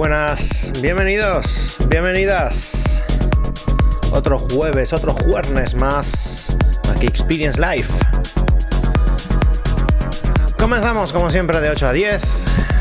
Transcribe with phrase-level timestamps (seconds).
[0.00, 0.72] Buenas.
[0.80, 3.04] Bienvenidos, bienvenidas.
[4.12, 6.56] Otro jueves, otro jueves más.
[6.90, 7.92] Aquí Experience Life.
[10.58, 12.22] Comenzamos como siempre de 8 a 10.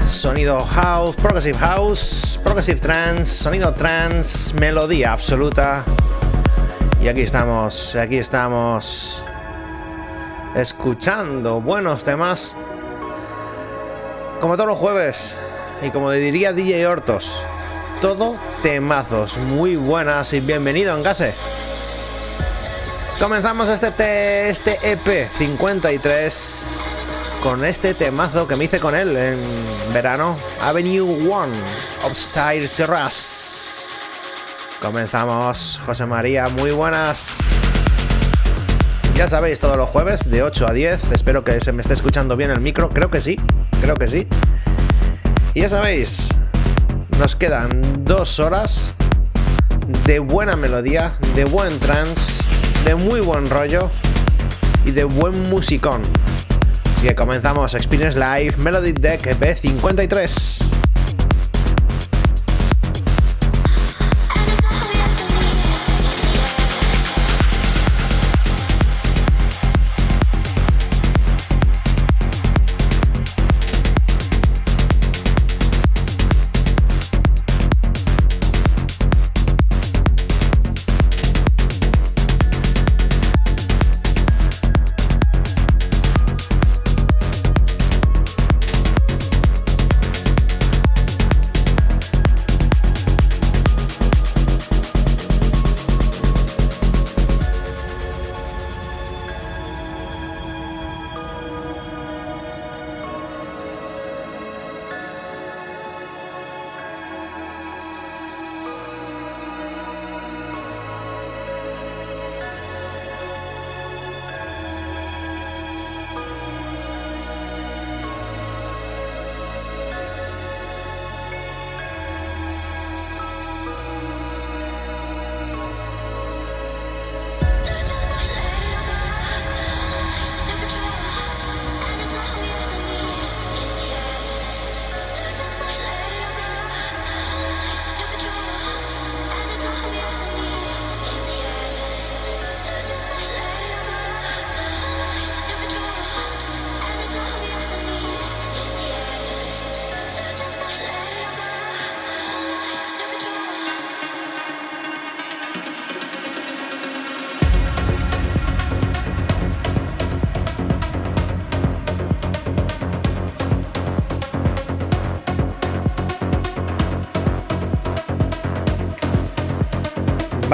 [0.07, 5.83] Sonido house, progressive house, progressive trance, sonido trance, melodía absoluta.
[7.01, 9.21] Y aquí estamos, aquí estamos
[10.55, 12.55] escuchando buenos temas.
[14.39, 15.37] Como todos los jueves,
[15.81, 17.45] y como diría DJ Hortos,
[18.01, 21.33] todo temazos, muy buenas y bienvenido en Gase.
[23.19, 26.65] Comenzamos este, te, este EP 53
[27.43, 29.39] con este temazo que me hice con él en
[29.93, 31.53] verano, Avenue One,
[32.05, 33.87] Upstairs Terrace.
[34.81, 37.39] Comenzamos, José María, muy buenas.
[39.15, 42.37] Ya sabéis, todos los jueves de 8 a 10, espero que se me esté escuchando
[42.37, 43.37] bien el micro, creo que sí,
[43.81, 44.27] creo que sí.
[45.59, 46.29] Y ya sabéis,
[47.17, 48.95] nos quedan dos horas
[50.05, 52.41] de buena melodía, de buen trance,
[52.85, 53.91] de muy buen rollo
[54.85, 56.01] y de buen musicón.
[56.95, 60.68] Así que comenzamos Experience Live Melody Deck B53.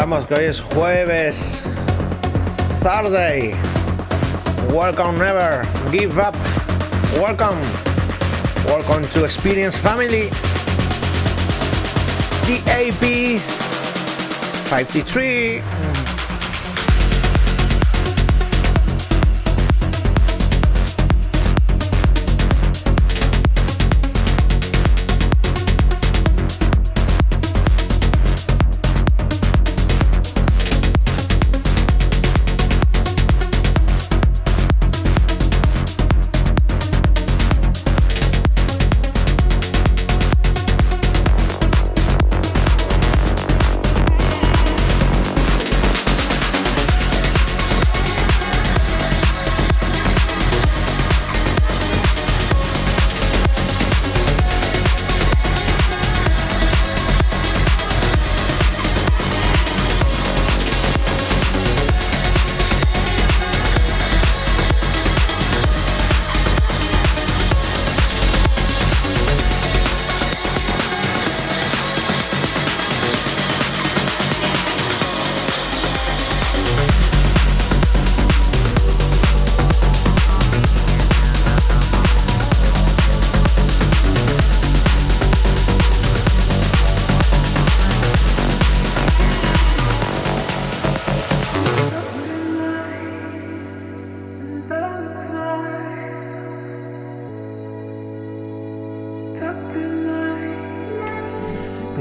[0.06, 1.64] recordamos que hoy es jueves.
[2.84, 3.56] Thursday.
[4.72, 5.66] Welcome never.
[5.92, 6.36] Give up.
[7.20, 7.60] Welcome.
[8.68, 10.30] Welcome to Experience Family.
[12.46, 13.40] DAP
[14.70, 15.75] 53.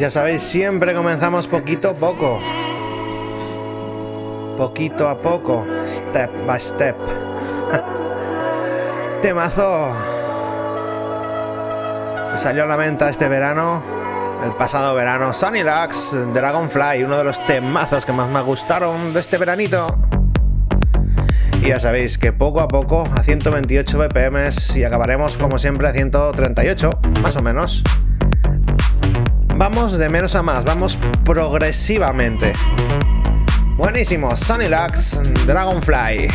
[0.04, 2.38] Ya sabéis, siempre comenzamos poquito a poco.
[4.54, 6.94] Poquito a poco, step by step.
[9.22, 9.94] Temazo.
[12.36, 13.82] Salió a la venta este verano,
[14.44, 19.20] el pasado verano, Sunny Lux, Dragonfly, uno de los temazos que más me gustaron de
[19.20, 19.86] este veranito.
[21.62, 25.92] Y ya sabéis que poco a poco, a 128 BPM y acabaremos como siempre a
[25.92, 26.90] 138,
[27.22, 27.82] más o menos.
[29.76, 32.52] Vamos de menos a más, vamos progresivamente.
[33.76, 35.18] Buenísimo, Sunny Lux,
[35.48, 36.28] Dragonfly.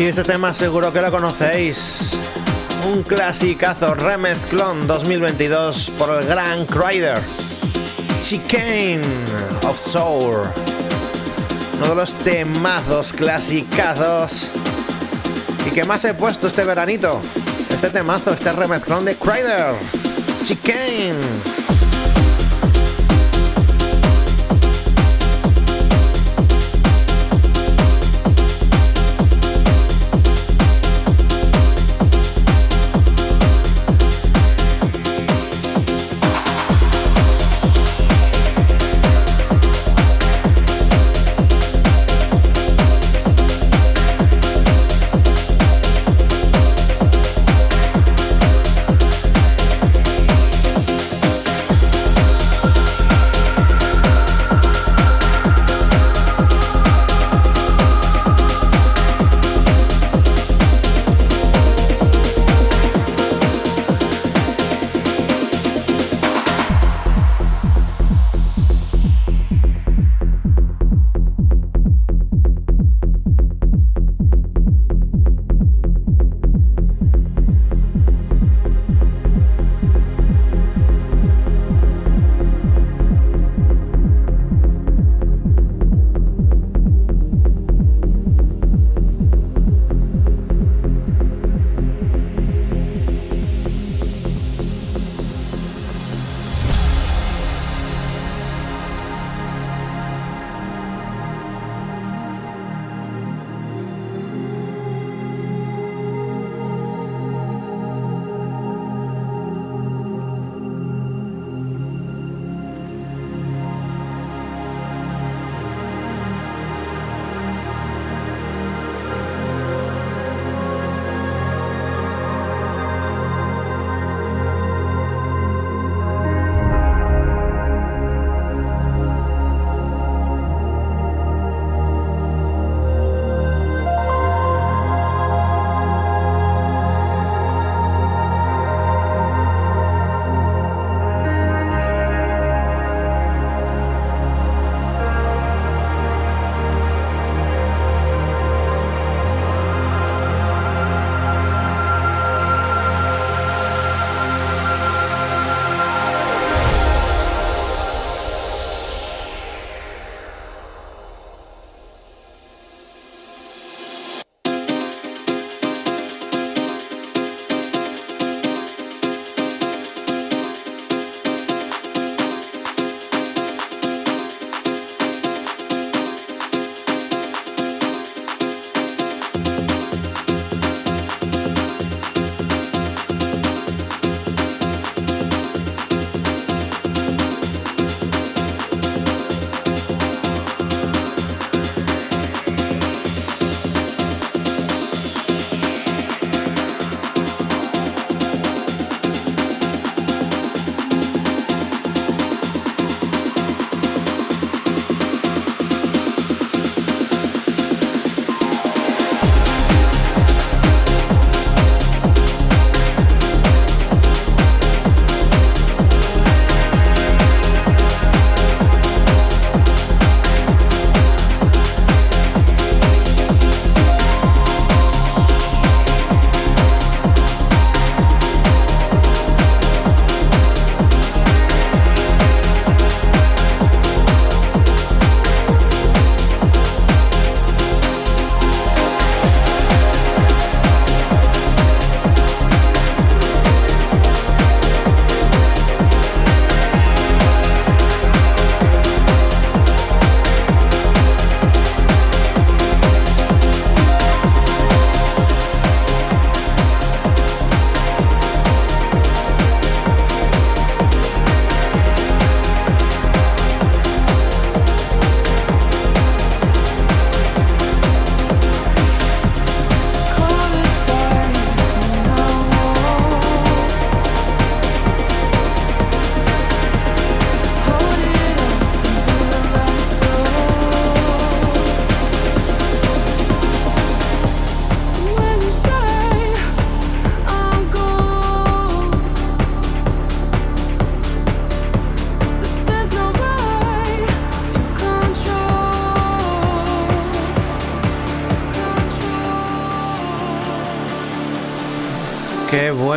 [0.00, 2.12] Y este tema seguro que lo conocéis.
[2.90, 7.18] Un clasicazo remezclón 2022 por el gran Crider.
[8.22, 9.02] Chicane
[9.62, 10.46] of Soul.
[11.76, 14.52] Uno de los temazos clasicazos.
[15.66, 17.20] Y que más he puesto este veranito.
[17.68, 19.74] Este temazo, este remezclón de Crider.
[20.44, 21.49] Chicane.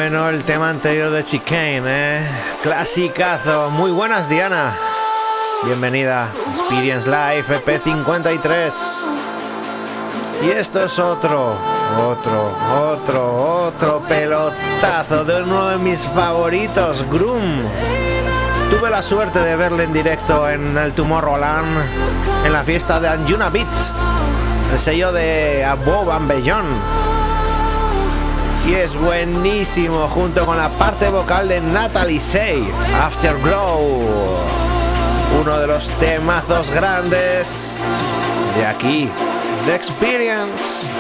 [0.10, 2.28] Bueno el tema anterior de Chicane, ¿eh?
[2.62, 3.70] Clasicazo.
[3.70, 4.76] Muy buenas, Diana.
[5.64, 6.28] Bienvenida.
[6.52, 8.74] Experience Live EP53.
[10.42, 11.56] Y esto es otro,
[11.98, 12.54] otro,
[12.92, 17.62] otro, otro pelotazo de uno de mis favoritos, Groom.
[18.70, 21.82] Tuve la suerte de verle en directo en el Tomorrowland,
[22.46, 23.94] en la fiesta de Anjuna Beats,
[24.74, 27.03] el sello de Above Beyond
[28.66, 32.64] y es buenísimo junto con la parte vocal de Natalie Say,
[33.02, 34.40] Afterglow.
[35.42, 37.76] Uno de los temazos grandes
[38.58, 39.10] de aquí,
[39.66, 40.93] The Experience.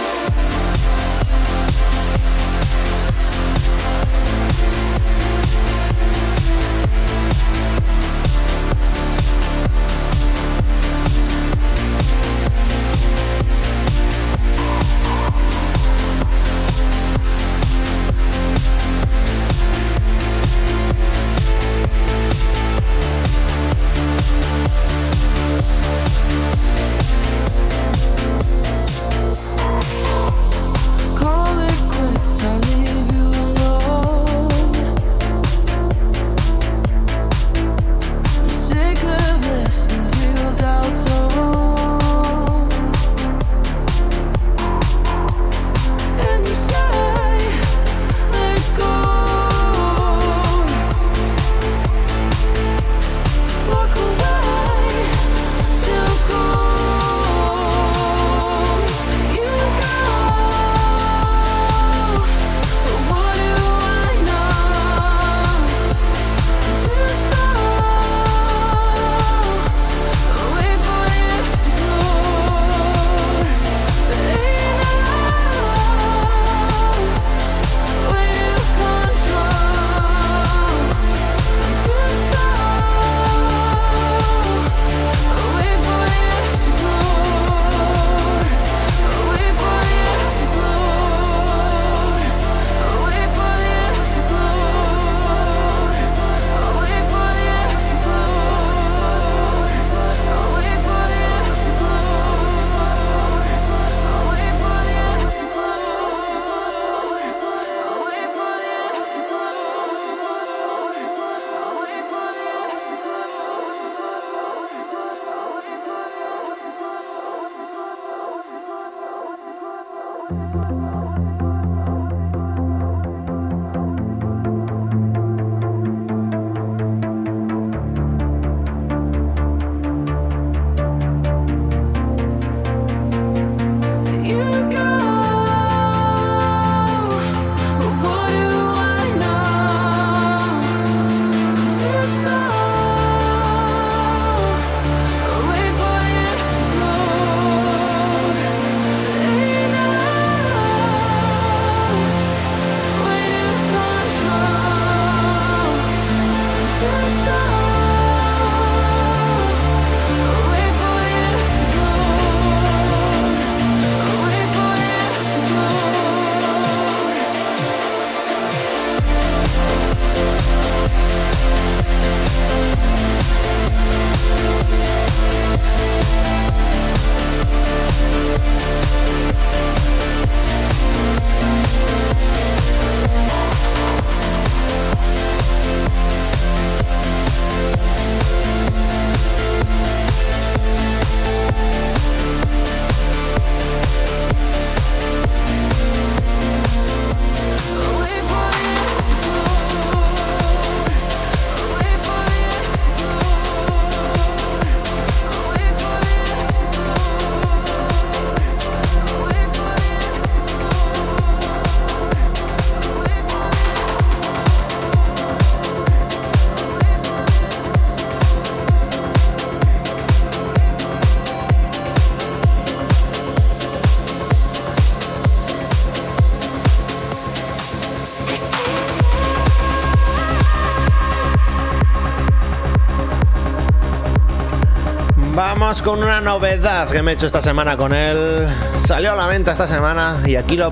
[235.83, 238.47] Con una novedad que me he hecho esta semana con él.
[238.79, 240.69] Salió a la venta esta semana y aquí lo,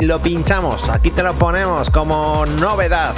[0.00, 3.14] lo pinchamos, aquí te lo ponemos como novedad.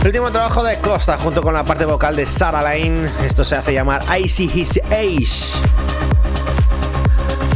[0.00, 3.10] El último trabajo de Costa junto con la parte vocal de Sarah Lane.
[3.24, 5.58] Esto se hace llamar I See His Age.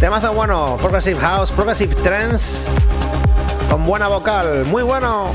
[0.00, 2.70] Temazo bueno, Progressive House, Progressive Trends.
[3.68, 5.30] con buena vocal, muy bueno.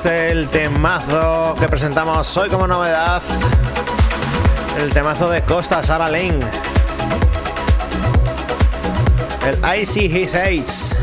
[0.01, 3.21] este el temazo que presentamos hoy como novedad.
[4.79, 6.39] El temazo de Costa, Sara Lane.
[9.45, 10.97] El I See His.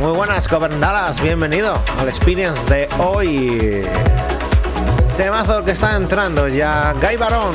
[0.00, 1.20] Muy buenas, Coven Dallas.
[1.20, 3.82] Bienvenido al Experience de hoy.
[5.16, 6.92] Temazo que está entrando ya.
[6.92, 7.54] Guy Barón.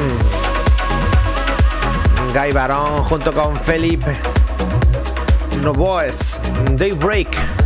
[2.34, 4.18] Guy Barón junto con Felipe
[5.62, 6.42] Novoes.
[6.72, 7.59] Daybreak.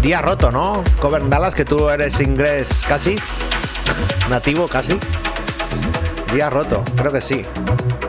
[0.00, 0.84] Día roto, ¿no?
[1.00, 3.16] Coven Dallas, que tú eres inglés casi.
[4.28, 4.98] Nativo casi.
[6.32, 7.44] Día roto, creo que sí.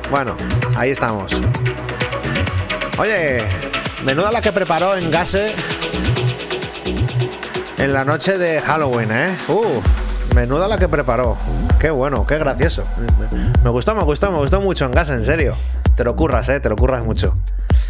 [0.09, 0.35] Bueno,
[0.75, 1.33] ahí estamos.
[2.97, 3.43] Oye,
[4.03, 5.53] menuda la que preparó en Gase
[7.77, 9.35] en la noche de Halloween, ¿eh?
[9.47, 11.37] Uh, menuda la que preparó.
[11.79, 12.83] Qué bueno, qué gracioso.
[13.63, 15.55] Me gustó, me gustó, me gustó mucho en Gase, en serio.
[15.95, 16.59] Te lo curras, ¿eh?
[16.59, 17.37] Te lo curras mucho.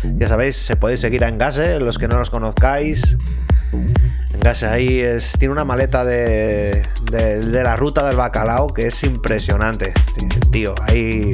[0.03, 3.17] Ya sabéis, se podéis seguir en Gase, los que no los conozcáis.
[3.71, 9.03] En Gase ahí es, tiene una maleta de, de, la ruta del bacalao que es
[9.03, 9.93] impresionante.
[10.51, 11.33] Tío, ahí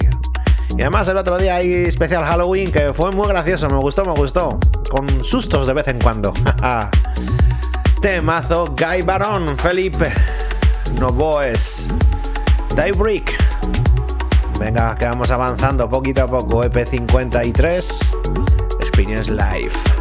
[0.78, 4.12] y además el otro día hay especial Halloween que fue muy gracioso, me gustó, me
[4.12, 4.60] gustó.
[4.89, 6.34] Con sustos de vez en cuando.
[8.02, 10.12] Temazo Guy Barón, Felipe
[11.00, 11.93] Novoes,
[12.76, 13.32] Daybreak.
[14.60, 16.65] Venga, que vamos avanzando poquito a poco.
[16.65, 19.94] EP53, Experience Live.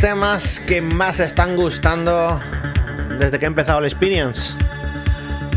[0.00, 2.40] Temas que más están gustando
[3.18, 4.56] desde que he empezado el Experience.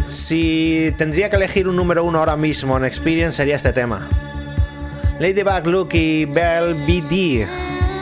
[0.06, 4.06] Si tendría que elegir un número uno ahora mismo en Experience sería este tema.
[5.20, 7.48] Ladybug Luke y Bell BD.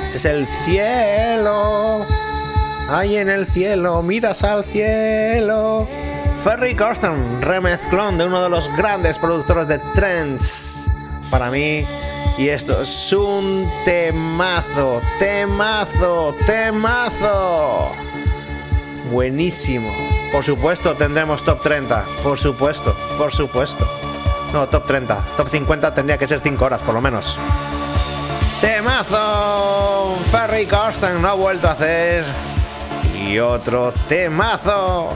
[0.04, 2.06] Este es el cielo.
[2.90, 5.88] Ahí en el cielo, miras al cielo.
[6.44, 10.90] Ferry Corsten, remezclón de uno de los grandes productores de trends.
[11.30, 11.86] Para mí,
[12.38, 17.92] y esto es un temazo, temazo, temazo.
[19.12, 19.92] Buenísimo.
[20.32, 22.06] Por supuesto tendremos top 30.
[22.24, 23.88] Por supuesto, por supuesto.
[24.54, 25.16] No, top 30.
[25.38, 27.38] Top 50 tendría que ser 5 horas por lo menos.
[28.62, 30.16] Temazo.
[30.32, 32.26] Ferry Corsten no ha vuelto a hacer.
[33.28, 35.10] Y otro temazo.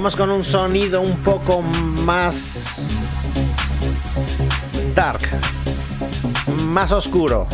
[0.00, 2.88] Vamos con un sonido un poco más
[4.94, 5.20] dark,
[6.68, 7.46] más oscuro.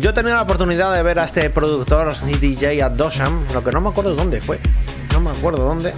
[0.00, 3.72] Yo he tenido la oportunidad de ver a este productor y DJ Adosham, lo que
[3.72, 4.60] no me acuerdo dónde fue,
[5.14, 5.94] no me acuerdo dónde.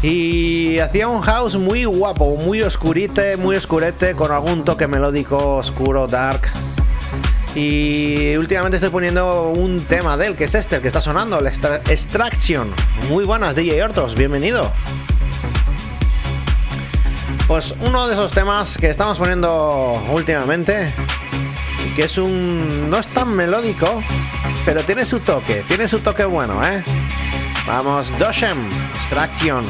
[0.00, 6.06] Y hacía un house muy guapo, muy oscurite, muy oscurete, con algún toque melódico oscuro,
[6.06, 6.52] dark.
[7.56, 11.38] Y últimamente estoy poniendo un tema de él, que es este, el que está sonando,
[11.38, 12.72] el Extraction.
[13.08, 14.72] Muy buenas, DJ Hortos, bienvenido.
[17.46, 20.90] Pues uno de esos temas que estamos poniendo últimamente,
[21.96, 22.88] que es un...
[22.88, 24.02] no es tan melódico,
[24.64, 26.82] pero tiene su toque, tiene su toque bueno, ¿eh?
[27.66, 29.64] Vamos, Doshem, Extraction.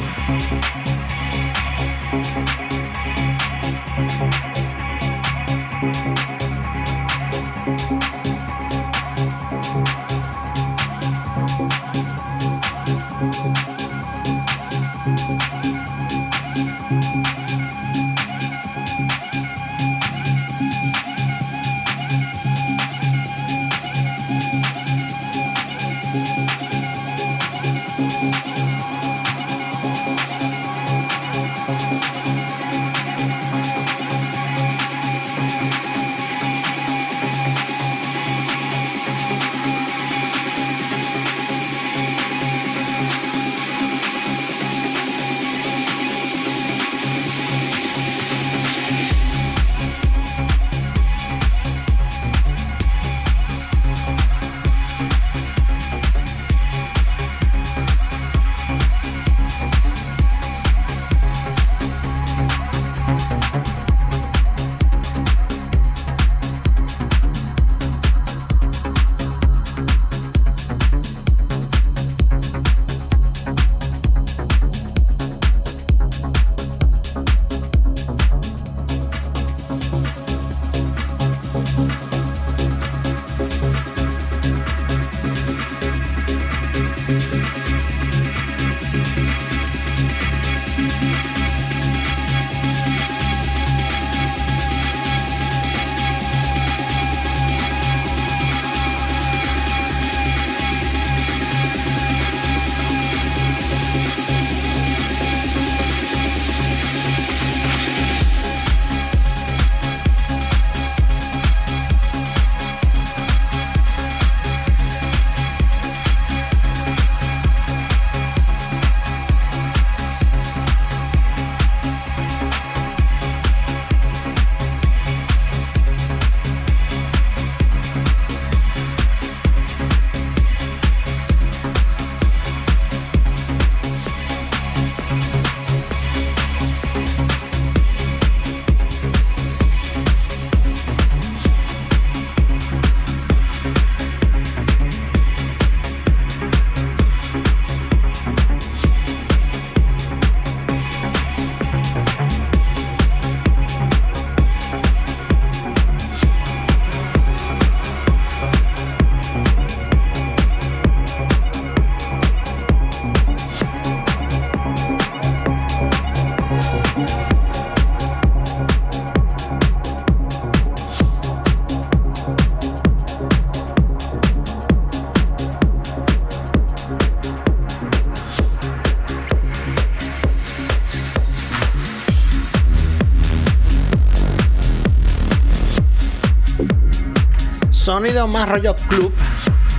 [188.05, 189.15] Sonido más rollo club,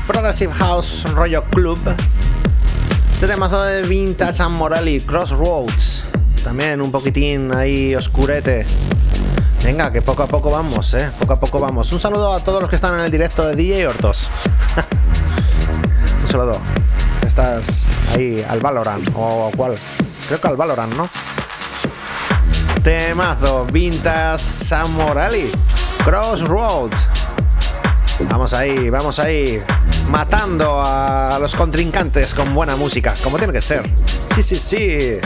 [0.08, 1.78] Progressive House rollo club.
[3.12, 6.06] Este temazo de Vintage and Morelli, Crossroads.
[6.44, 8.66] También un poquitín ahí oscurete.
[9.64, 11.12] Venga, que poco a poco vamos, eh.
[11.20, 11.92] Poco a poco vamos.
[11.94, 14.32] Un saludo a todos los que están en el directo de DJ Hortos.
[16.24, 16.60] un saludo.
[17.28, 19.08] Estás ahí al Valorant.
[19.14, 19.76] ¿O cuál?
[20.26, 21.08] Creo que al Valorant, ¿no?
[22.82, 25.52] Temazo, Vintage and Morelli.
[26.04, 27.15] Crossroads.
[28.36, 29.64] Vamos ahí, vamos ahí.
[30.10, 33.90] Matando a los contrincantes con buena música, como tiene que ser.
[34.36, 35.20] Sí, sí, sí.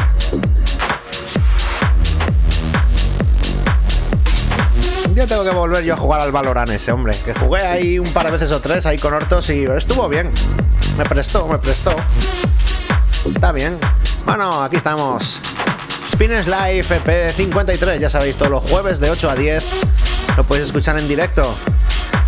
[5.16, 7.18] Yo tengo que volver yo a jugar al Valorant ese, hombre.
[7.26, 10.30] Que jugué ahí un par de veces o tres ahí con Hortos y estuvo bien.
[10.96, 11.96] Me prestó, me prestó.
[13.34, 13.80] Está bien.
[14.24, 15.40] Bueno, aquí estamos.
[16.12, 19.66] Spines Live EP53, ya sabéis, todos los jueves de 8 a 10
[20.38, 21.56] lo podéis escuchar en directo.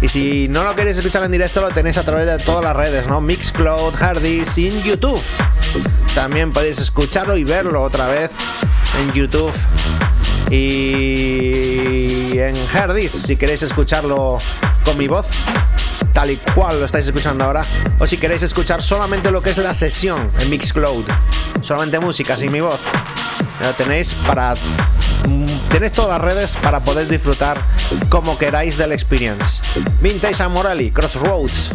[0.01, 2.75] Y si no lo queréis escuchar en directo, lo tenéis a través de todas las
[2.75, 3.21] redes, ¿no?
[3.21, 5.21] Mixcloud, Hardys y en YouTube.
[6.15, 8.31] También podéis escucharlo y verlo otra vez
[8.99, 9.53] en YouTube
[10.49, 14.37] y en Hardys si queréis escucharlo
[14.83, 15.27] con mi voz.
[16.11, 17.61] tal y cual lo estáis escuchando ahora,
[17.99, 21.05] o si queréis escuchar solamente lo que es la sesión en Mixcloud,
[21.61, 22.79] solamente música sin mi voz,
[23.61, 24.55] lo tenéis para
[25.71, 27.61] tenéis todas las redes para poder disfrutar
[28.09, 29.61] como queráis del experience.
[30.01, 31.71] Vintage Amorelli, Crossroads.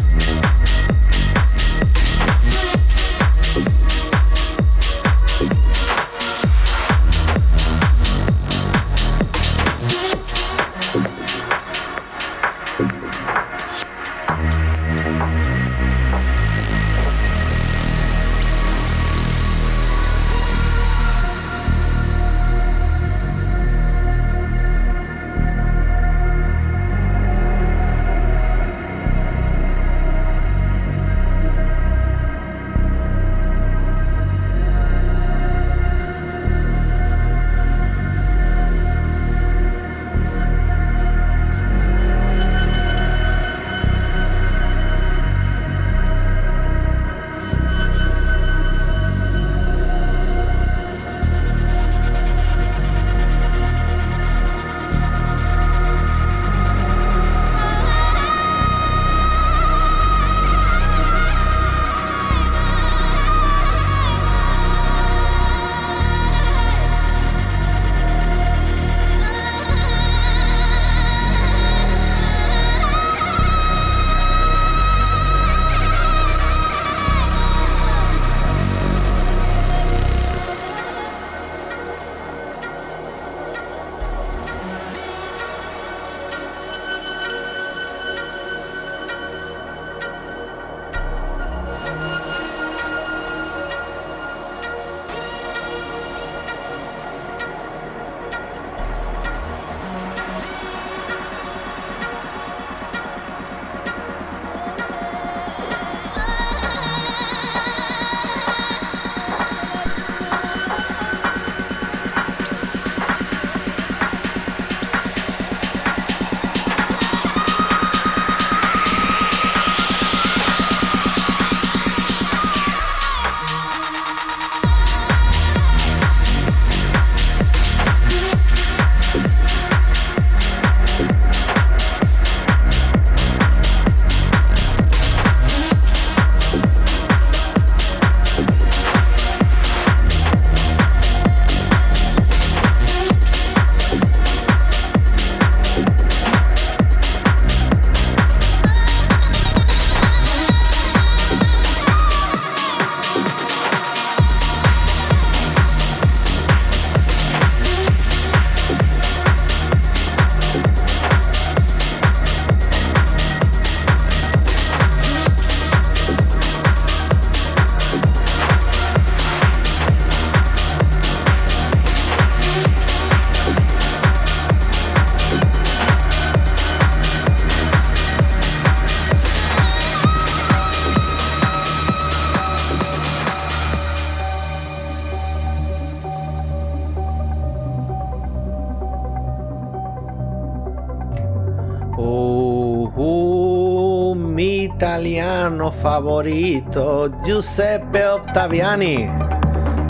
[195.87, 199.09] Favorito, Giuseppe Ottaviani.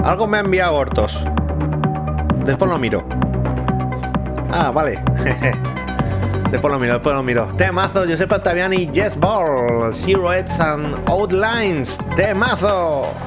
[0.03, 1.25] Algo me ha enviado Hortos.
[2.45, 3.03] Después lo miro.
[4.51, 5.03] Ah, vale.
[6.51, 7.47] después lo miro, después lo miro.
[7.57, 11.97] Temazo, Giuseppe Ottaviani, Yes Ball, Zero Heads and Outlines.
[12.15, 13.26] Temazo.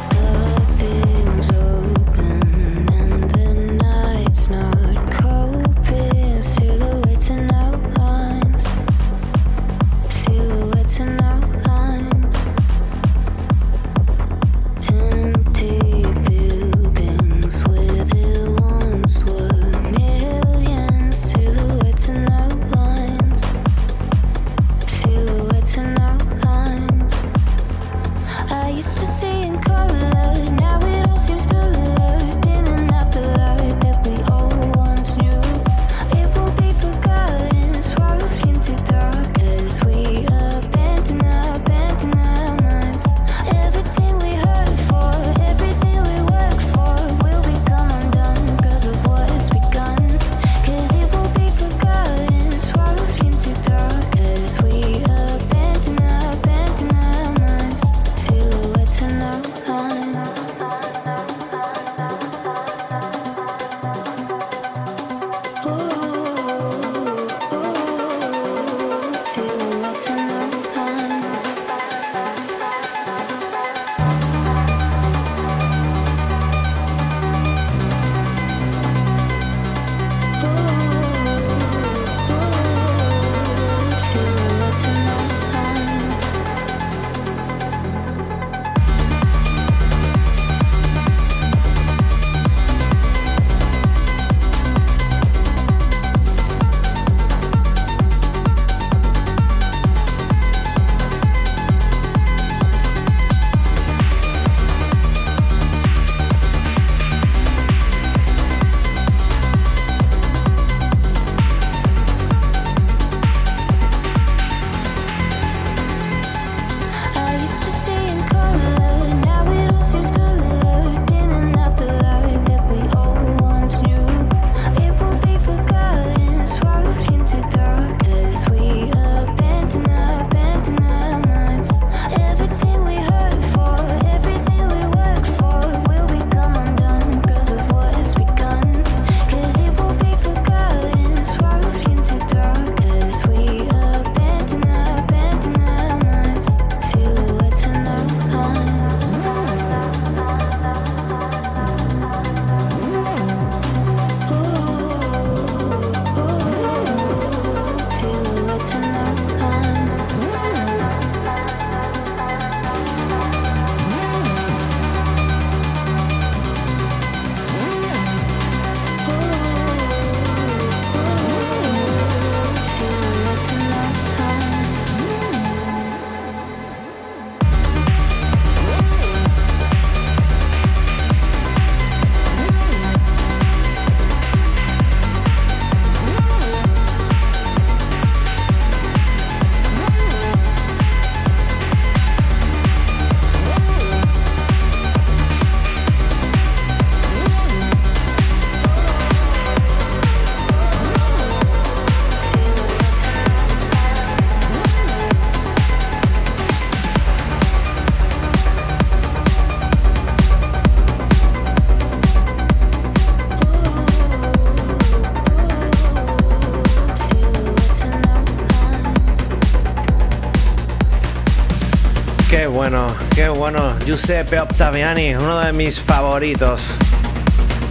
[222.71, 223.75] Bueno, qué bueno.
[223.85, 226.63] Giuseppe Octaviani, uno de mis favoritos.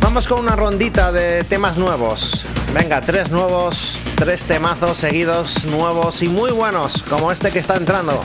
[0.02, 2.44] Vamos con una rondita de temas nuevos.
[2.74, 8.22] Venga, tres nuevos, tres temazos seguidos, nuevos y muy buenos, como este que está entrando.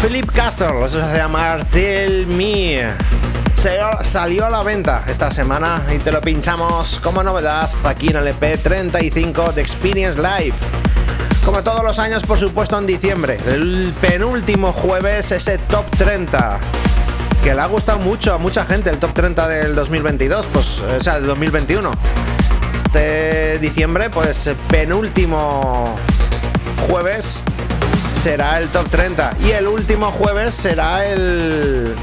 [0.00, 2.84] Philip Castle, eso se hace llamar Tell Me.
[4.02, 8.28] salió a la venta esta semana y te lo pinchamos como novedad aquí en el
[8.28, 10.54] EP 35 de Experience Live.
[11.44, 13.36] Como todos los años, por supuesto, en diciembre.
[13.46, 16.58] El penúltimo jueves, ese top 30.
[17.42, 21.00] Que le ha gustado mucho a mucha gente el top 30 del 2022, pues, o
[21.02, 21.92] sea, del 2021.
[22.74, 25.96] Este diciembre, pues, penúltimo
[26.88, 27.42] jueves
[28.22, 29.36] será el top 30.
[29.44, 31.94] Y el último jueves será el.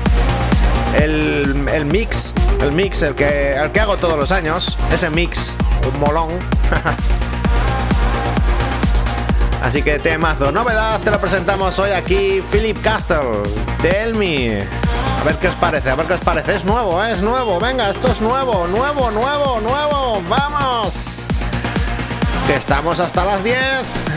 [0.99, 2.31] El, el mix.
[2.61, 4.77] El mix, el que, el que hago todos los años.
[4.93, 5.55] Ese mix,
[5.91, 6.29] un molón.
[9.61, 13.43] Así que temazo, novedad, te lo presentamos hoy aquí, Philip Castle,
[13.81, 14.63] Tell Me.
[15.21, 16.55] A ver qué os parece, a ver qué os parece.
[16.55, 17.11] Es nuevo, ¿eh?
[17.11, 21.27] es nuevo, venga, esto es nuevo, nuevo, nuevo, nuevo, vamos.
[22.47, 24.10] Que estamos hasta las 10.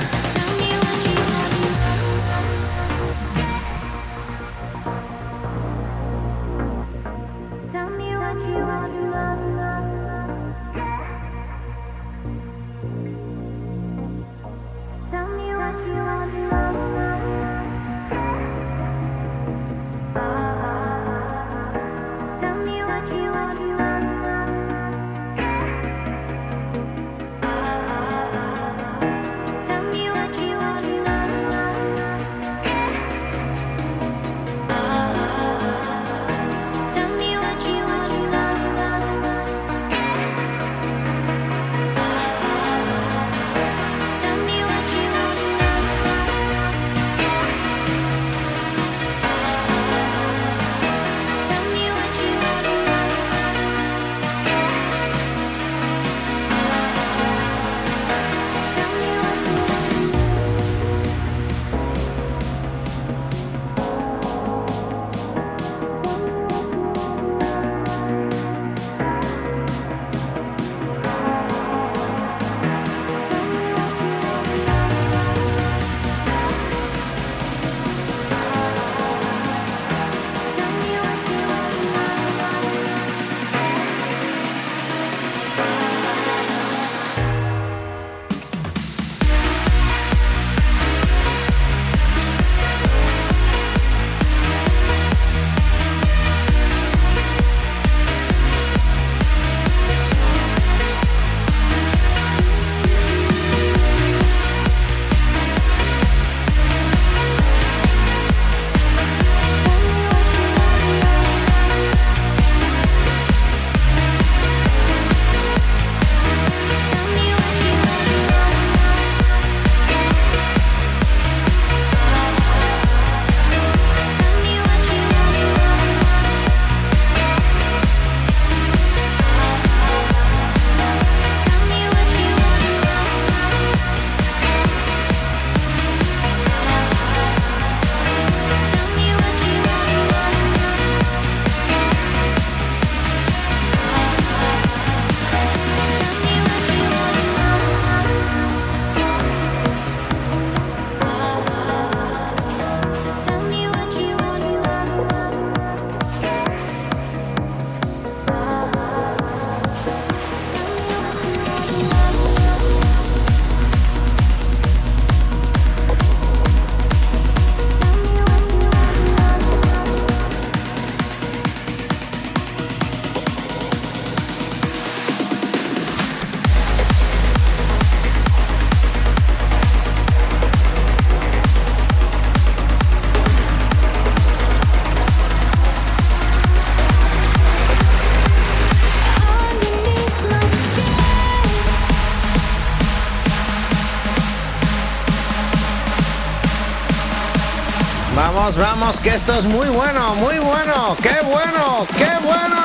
[198.52, 202.56] Vamos, que esto es muy bueno, muy bueno, qué bueno, qué bueno.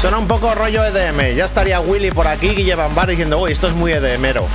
[0.00, 1.34] Suena un poco rollo EDM.
[1.34, 4.46] Ya estaría Willy por aquí, Guille Bar diciendo, uy, esto es muy EDMero.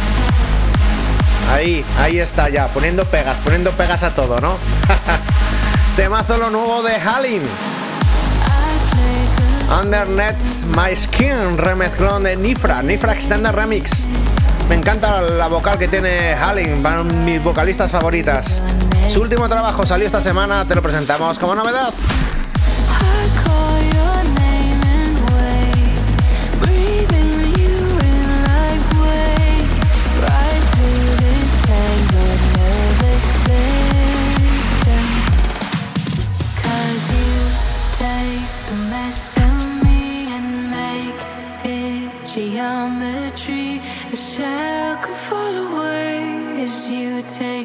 [1.52, 4.56] Ahí, ahí está ya, poniendo pegas, poniendo pegas a todo, ¿no?
[5.98, 7.44] Temazo lo nuevo de Halim.
[9.82, 14.06] Undernets My Skin, remezclón de Nifra, Nifra Extended Remix.
[14.70, 18.62] Me encanta la vocal que tiene Halling, van mis vocalistas favoritas.
[19.12, 21.92] Su último trabajo salió esta semana, te lo presentamos como novedad.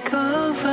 [0.04, 0.63] echo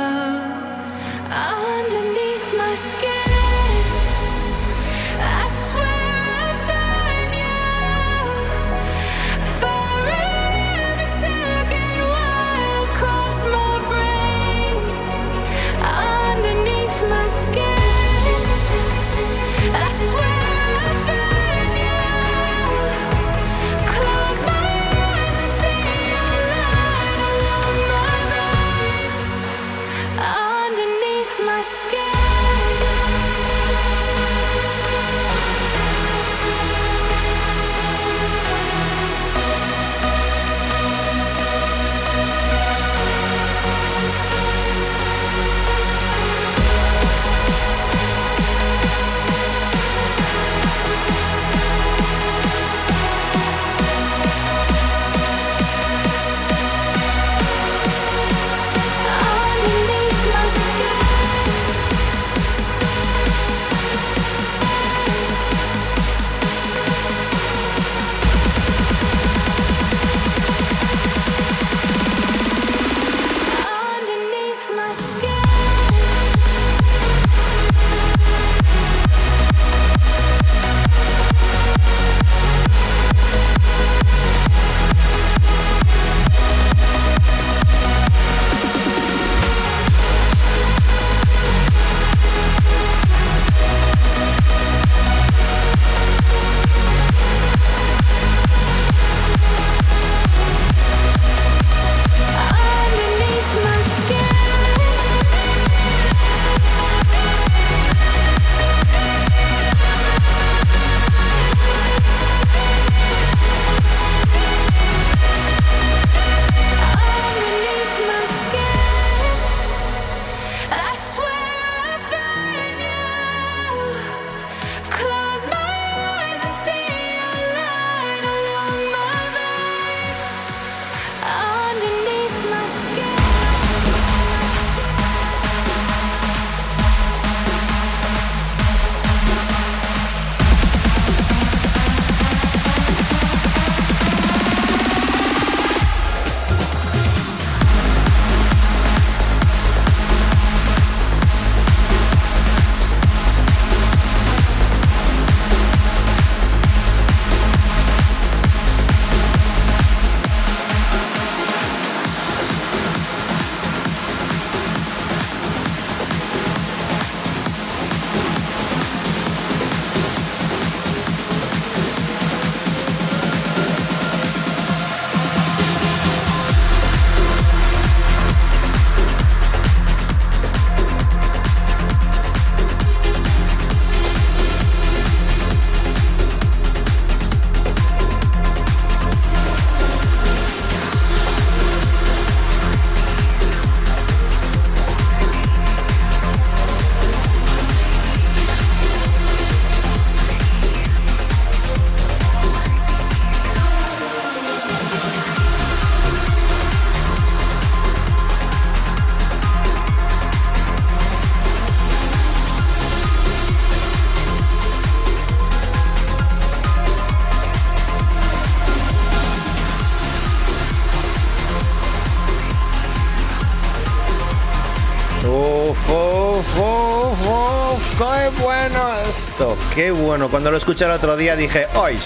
[229.74, 230.28] Qué bueno.
[230.28, 231.98] Cuando lo escuché el otro día dije, ¡ay!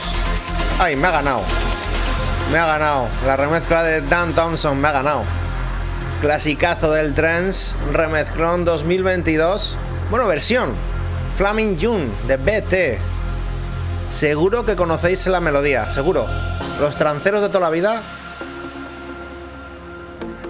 [0.78, 0.94] ¡Ay!
[0.94, 1.42] Me ha ganado.
[2.52, 3.08] Me ha ganado.
[3.26, 5.24] La remezcla de Dan Thompson me ha ganado.
[6.20, 9.76] Clasicazo del trance, remezclón 2022.
[10.10, 10.74] Bueno, versión.
[11.36, 13.00] Flaming June de BT.
[14.10, 16.26] Seguro que conocéis la melodía, seguro.
[16.80, 18.02] Los tranceros de toda la vida.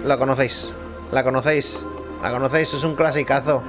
[0.05, 0.75] La conocéis.
[1.11, 1.83] La conocéis.
[2.21, 3.63] La conocéis, es un clasicazo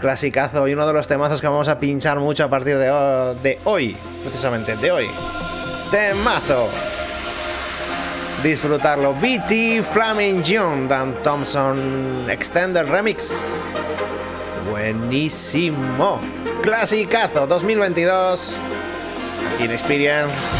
[0.00, 2.86] clasicazo y uno de los temazos que vamos a pinchar mucho a partir de,
[3.42, 5.06] de hoy, precisamente, de hoy.
[5.90, 6.68] Temazo.
[8.42, 9.12] disfrutarlo.
[9.14, 13.44] BT Flaming John, Dan Thompson Extended Remix.
[14.70, 16.20] Buenísimo.
[16.62, 18.56] Clasicazo 2022.
[19.54, 20.59] Aquí.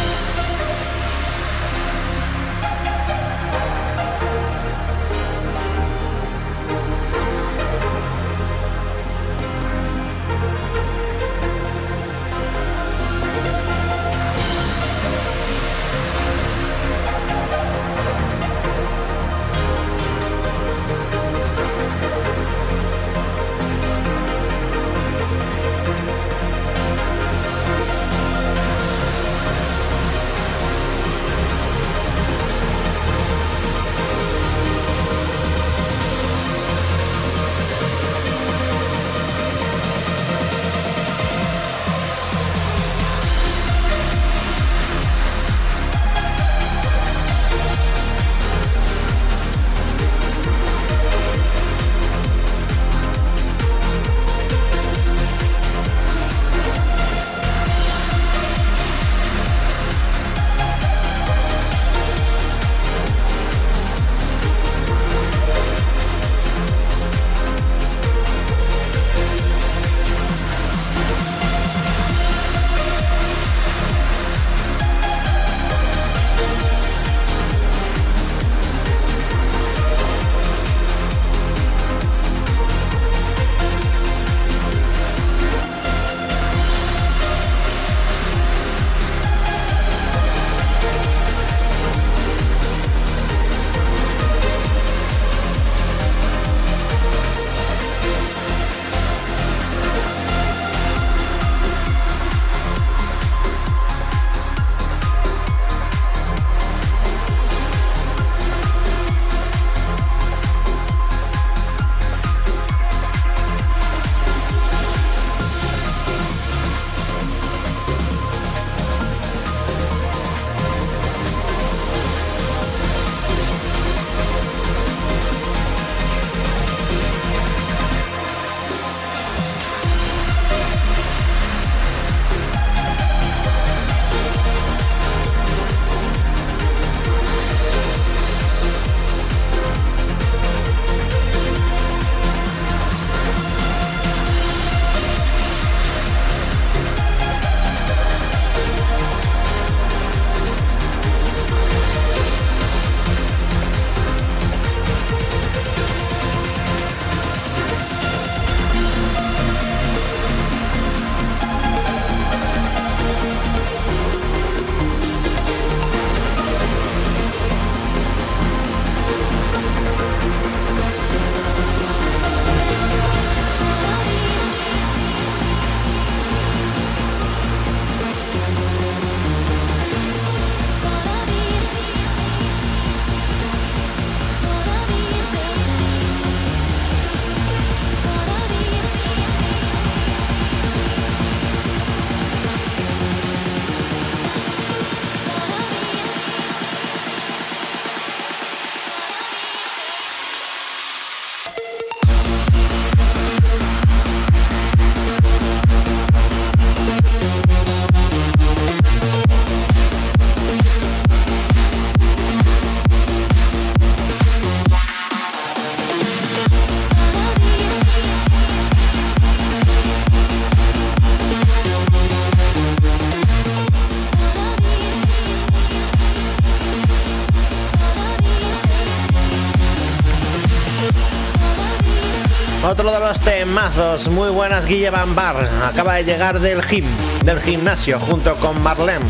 [232.70, 235.44] Otro de los temazos, muy buenas Guille Bambar.
[235.64, 236.84] Acaba de llegar del gym,
[237.24, 239.04] del gimnasio, junto con Marlene.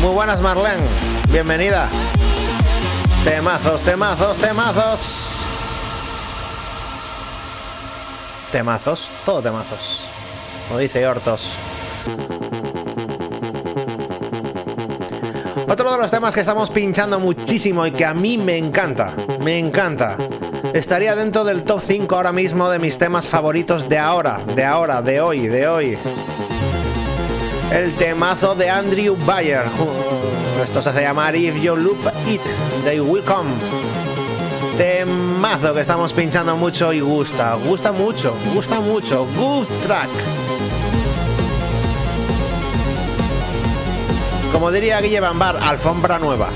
[0.00, 0.84] Muy buenas Marlene,
[1.32, 1.88] bienvenida.
[3.24, 5.30] Temazos, temazos, temazos.
[8.52, 10.04] Temazos, todo temazos.
[10.68, 11.54] Como dice Hortos.
[15.68, 19.58] Otro de los temas que estamos pinchando muchísimo y que a mí me encanta, me
[19.58, 20.16] encanta,
[20.74, 25.02] estaría dentro del top 5 ahora mismo de mis temas favoritos de ahora, de ahora,
[25.02, 25.98] de hoy, de hoy.
[27.72, 29.64] El temazo de Andrew Bayer.
[30.62, 32.40] Esto se hace llamar If You Loop It,
[32.84, 33.50] They Will Come.
[34.76, 39.26] Temazo que estamos pinchando mucho y gusta, gusta mucho, gusta mucho.
[39.36, 40.08] Good track.
[44.52, 46.48] Como diría Guille Bambar, alfombra nueva.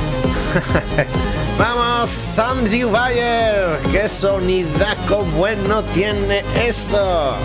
[1.59, 3.79] Vamos, Andrew Bayer.
[3.91, 7.37] Qué sonidaco bueno tiene esto.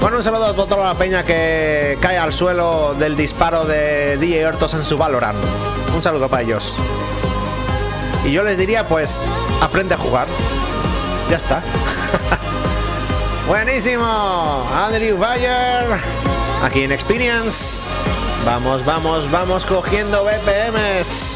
[0.00, 4.46] Bueno, un saludo a toda la peña que cae al suelo del disparo de DJ
[4.46, 5.38] Hortos en su Valorant.
[5.94, 6.74] Un saludo para ellos.
[8.24, 9.20] Y yo les diría, pues,
[9.60, 10.26] aprende a jugar.
[11.30, 11.62] Ya está.
[13.50, 14.06] Buenísimo.
[14.72, 16.00] Andrew Bayer.
[16.62, 17.84] Aquí en Experience.
[18.44, 21.29] Vamos, vamos, vamos cogiendo BPMs.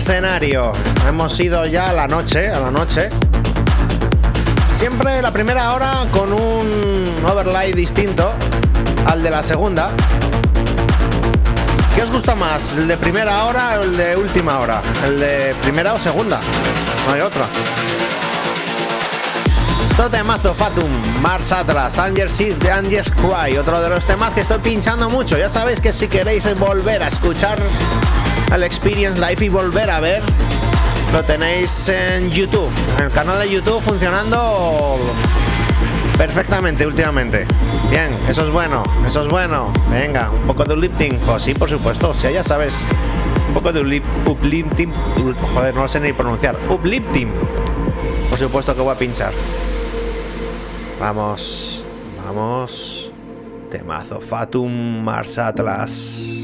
[0.00, 0.72] Escenario.
[1.06, 3.10] Hemos ido ya a la noche, a la noche.
[4.72, 8.32] Siempre la primera hora con un overlay distinto
[9.04, 9.90] al de la segunda.
[11.94, 12.76] ¿Qué os gusta más?
[12.76, 14.80] ¿El de primera hora o el de última hora?
[15.04, 16.40] ¿El de primera o segunda?
[17.06, 17.44] No hay otra.
[19.90, 20.90] Esto temazo Fatum,
[21.20, 25.36] Mars Atlas, Anger Seed Angers Cry, otro de los temas que estoy pinchando mucho.
[25.36, 27.58] Ya sabéis que si queréis volver a escuchar
[28.50, 30.22] al Experience Live y volver a ver,
[31.12, 34.98] lo tenéis en YouTube, en el canal de YouTube funcionando
[36.16, 37.46] perfectamente últimamente.
[37.90, 39.72] Bien, eso es bueno, eso es bueno.
[39.90, 42.84] Venga, un poco de uplifting, pues sí, por supuesto, si ya sabes,
[43.48, 44.92] un poco de uplif- uplifting,
[45.54, 47.30] joder, no lo sé ni pronunciar, uplifting.
[48.28, 49.32] Por supuesto que voy a pinchar.
[51.00, 51.84] Vamos,
[52.24, 53.12] vamos.
[53.70, 56.39] Temazo Fatum Mars Atlas.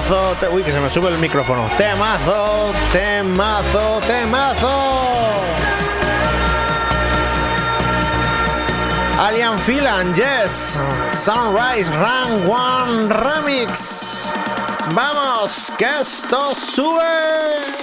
[0.00, 0.34] Temazo.
[0.40, 1.68] te- Uy, que se me sube el micrófono.
[1.76, 4.70] Temazo, temazo, temazo.
[9.18, 10.78] Alien Phelan, yes.
[11.12, 14.30] Sunrise Run One Remix.
[14.94, 17.79] Vamos, que esto sube.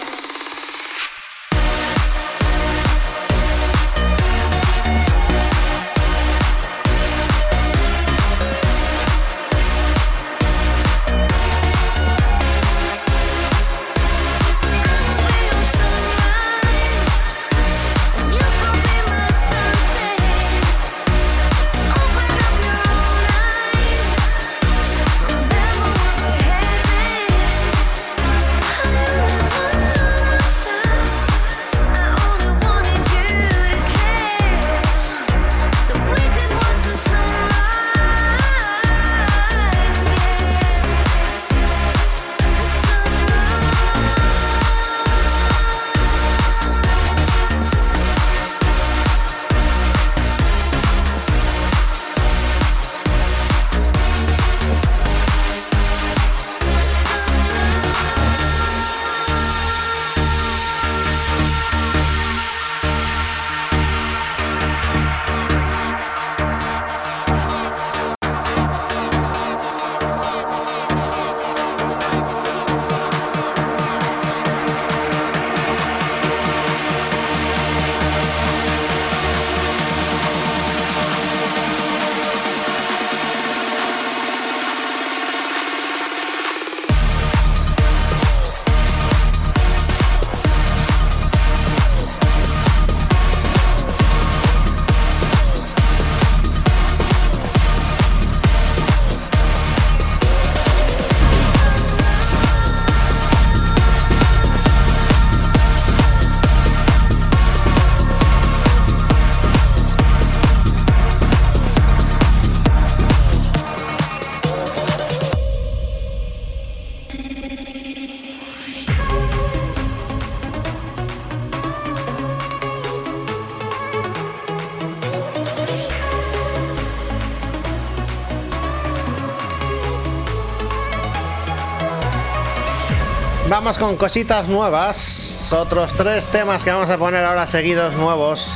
[133.76, 135.52] Con cositas nuevas.
[135.52, 138.48] Otros tres temas que vamos a poner ahora seguidos nuevos.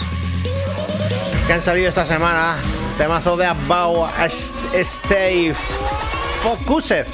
[1.45, 2.55] Que han salido esta semana.
[2.97, 4.09] Temazo de About
[4.73, 5.53] Stay
[6.41, 7.05] Focused.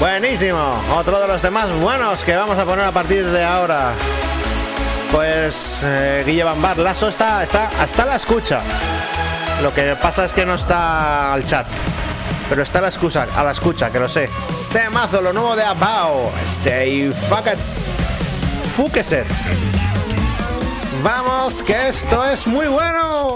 [0.00, 0.82] Buenísimo.
[0.96, 3.92] Otro de los temas buenos que vamos a poner a partir de ahora.
[5.12, 8.62] Pues eh, Guille Bambar, Lasso está, está hasta la escucha.
[9.62, 11.66] Lo que pasa es que no está al chat.
[12.48, 14.28] Pero está la escucha, a la escucha, que lo sé.
[14.72, 16.30] Temazo, lo nuevo de Abao.
[16.44, 17.84] Stay focus.
[18.76, 19.26] Focused.
[21.02, 23.35] Vamos, que esto es muy bueno.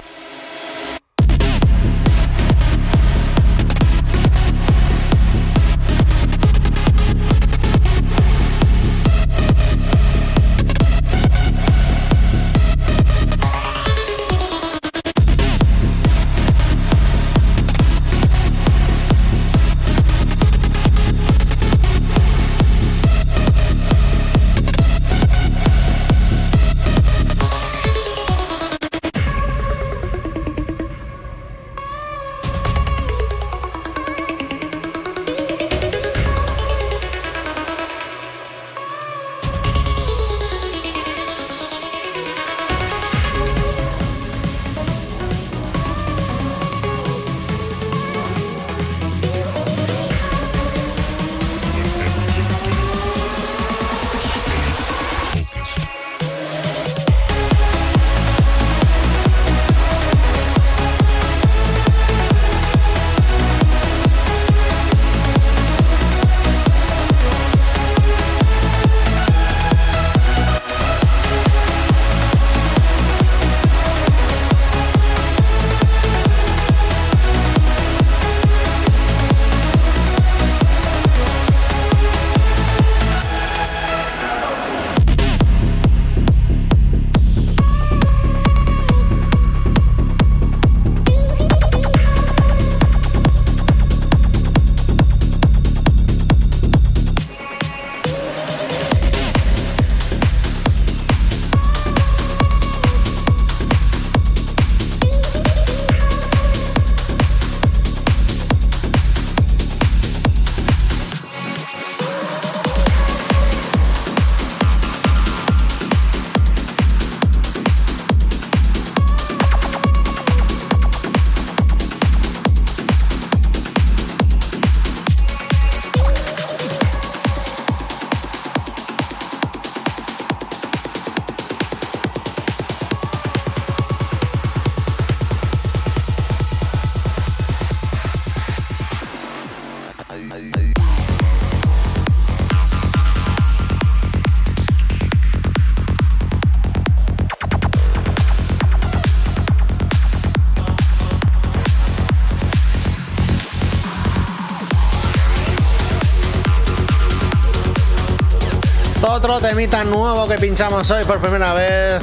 [159.39, 162.03] Temita nuevo que pinchamos hoy por primera vez.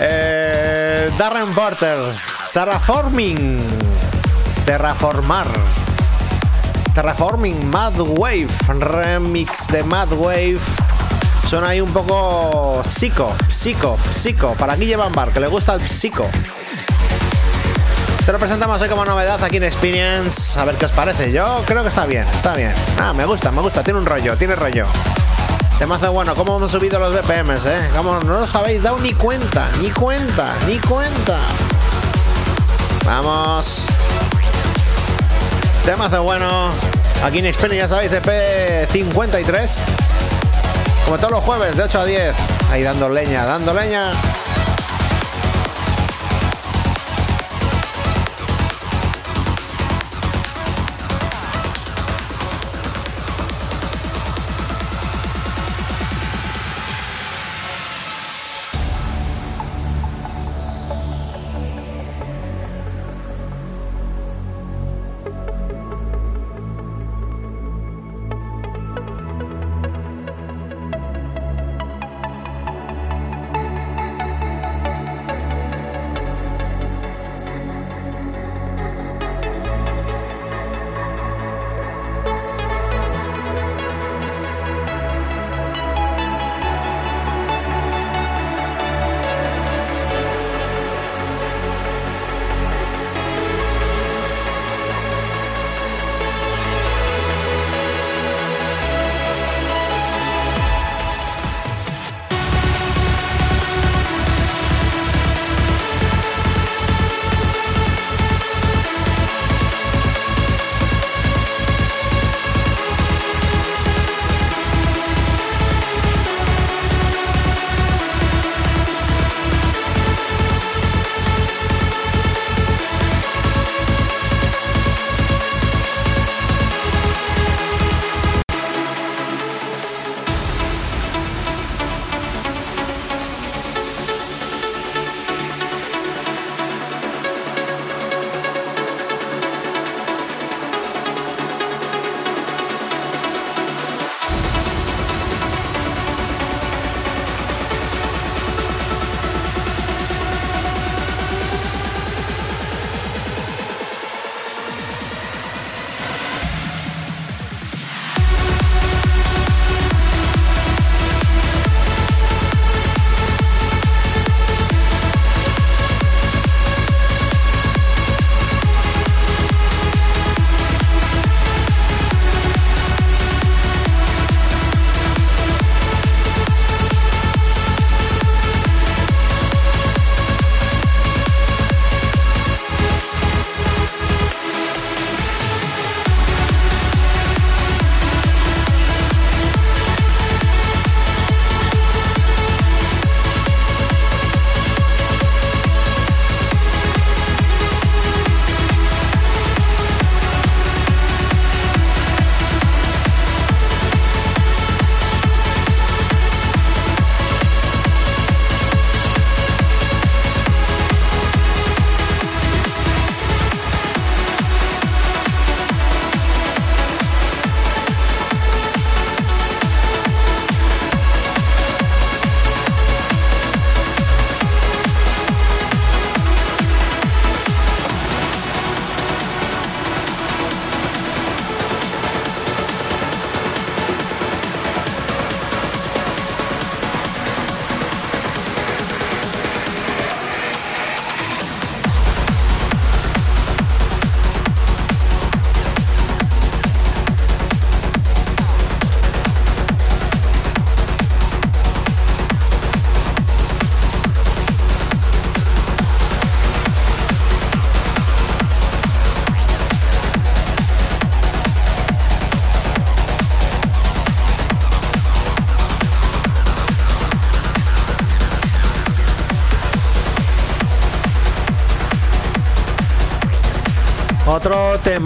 [0.00, 1.98] eh, Darren Porter,
[2.54, 3.60] Terraforming,
[4.64, 5.48] Terraformar.
[6.94, 8.48] Terraforming Mad Wave,
[8.78, 10.60] remix de Mad Wave.
[11.46, 14.54] Suena ahí un poco psico, psico, psico.
[14.54, 16.30] Para Guille Bar, que le gusta el psico.
[18.28, 20.60] Te lo presentamos hoy como novedad aquí en Experience.
[20.60, 21.32] A ver qué os parece.
[21.32, 22.74] Yo creo que está bien, está bien.
[22.98, 23.82] Ah, me gusta, me gusta.
[23.82, 24.84] Tiene un rollo, tiene rollo.
[25.78, 27.88] Temazo bueno, ¿cómo hemos subido los BPMs, eh?
[27.96, 31.38] Como no os habéis dado ni cuenta, ni cuenta, ni cuenta.
[33.06, 33.86] Vamos.
[35.86, 36.68] Temazo bueno.
[37.24, 39.70] Aquí en Experience, ya sabéis, EP53.
[41.06, 42.34] Como todos los jueves, de 8 a 10.
[42.72, 44.10] Ahí dando leña, dando leña.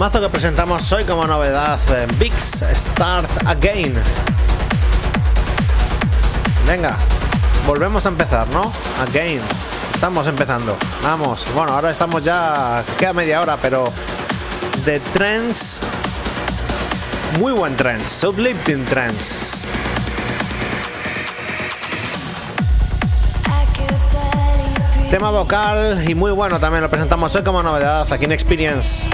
[0.03, 2.07] Temazo que presentamos hoy como novedad, eh,
[2.75, 3.93] Start Again.
[6.67, 6.97] Venga,
[7.65, 8.69] volvemos a empezar, ¿no?
[9.01, 9.39] Again.
[9.93, 10.75] Estamos empezando.
[11.03, 11.45] Vamos.
[11.55, 12.83] Bueno, ahora estamos ya.
[12.99, 13.93] Queda media hora, pero.
[14.83, 15.79] The Trends.
[17.39, 19.65] Muy buen trance, Uplifting Trance.
[25.09, 29.07] Tema vocal y muy bueno también lo presentamos hoy como novedad aquí en Experience.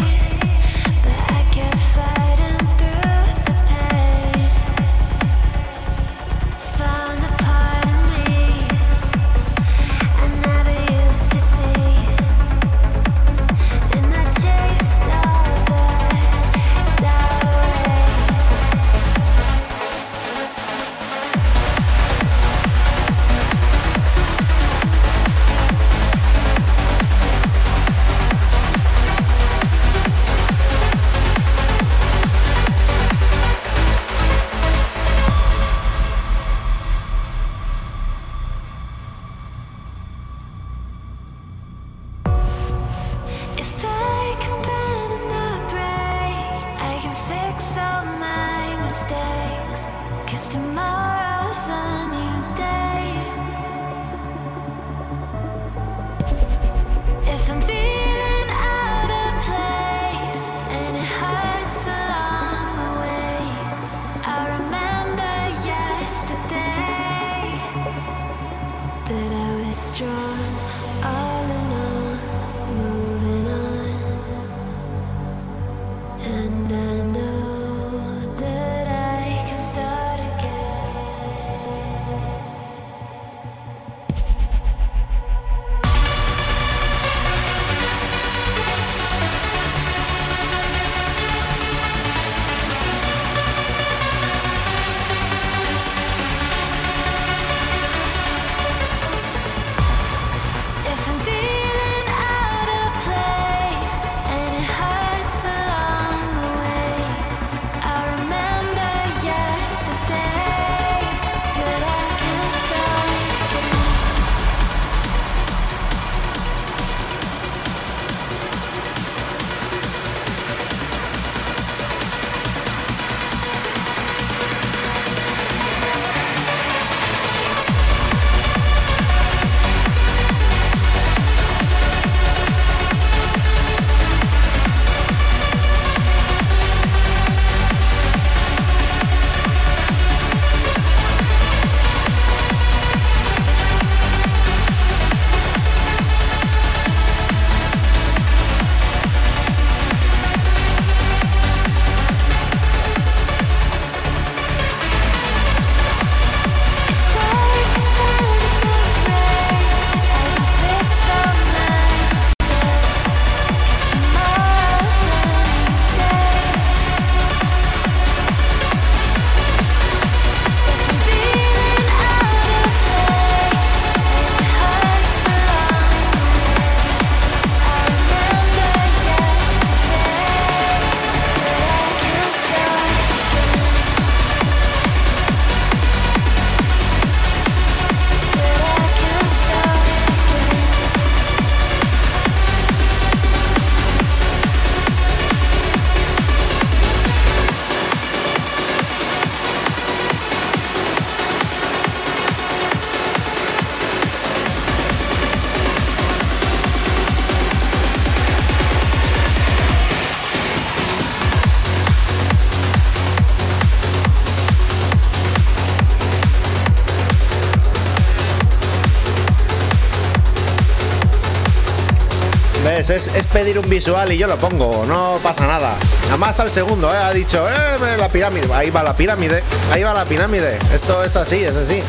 [222.90, 225.76] Es, pedir un visual y yo lo pongo, no pasa nada.
[226.06, 226.98] Nada más al segundo, ¿eh?
[226.98, 230.58] ha dicho, eh, la pirámide, ahí va la pirámide, ahí va la pirámide.
[230.74, 231.84] Esto es así, es así.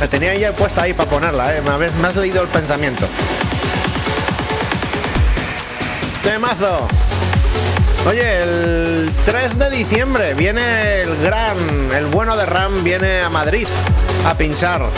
[0.00, 1.62] Me tenía ya puesta ahí para ponerla, ¿eh?
[1.62, 3.06] me, has leído el pensamiento.
[6.22, 6.86] Temazo.
[8.06, 11.56] Oye, el 3 de diciembre viene el gran,
[11.92, 13.66] el bueno de Ram viene a Madrid
[14.24, 14.88] a pinchar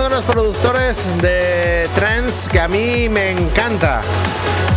[0.00, 4.00] uno de los productores de trance que a mí me encanta.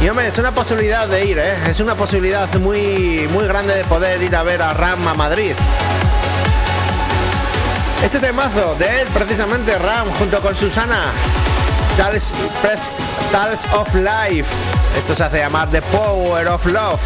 [0.01, 1.55] Y hombre, es una posibilidad de ir, ¿eh?
[1.69, 5.53] es una posibilidad muy, muy grande de poder ir a ver a Ram a Madrid.
[8.03, 10.99] Este temazo de él, precisamente Ram, junto con Susana,
[11.97, 12.33] Tales,
[13.31, 14.49] Tales of Life.
[14.97, 16.99] Esto se hace llamar The Power of Love.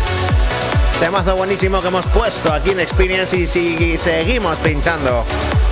[0.99, 5.23] Temazo buenísimo que hemos puesto aquí en Experience y, y seguimos pinchando.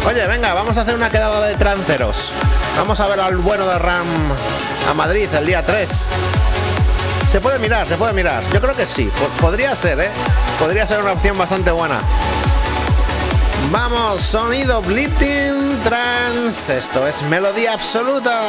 [0.07, 2.32] Oye, venga, vamos a hacer una quedada de tranceros.
[2.77, 4.06] Vamos a ver al bueno de Ram
[4.90, 6.07] a Madrid el día 3.
[7.27, 8.44] Se puede mirar, se puede mirar.
[8.53, 9.10] Yo creo que sí.
[9.41, 10.11] podría ser, ¿eh?
[10.60, 11.99] Podría ser una opción bastante buena.
[13.72, 16.69] Vamos, sonido Blifting Trans.
[16.69, 18.41] Esto es melodía absoluta.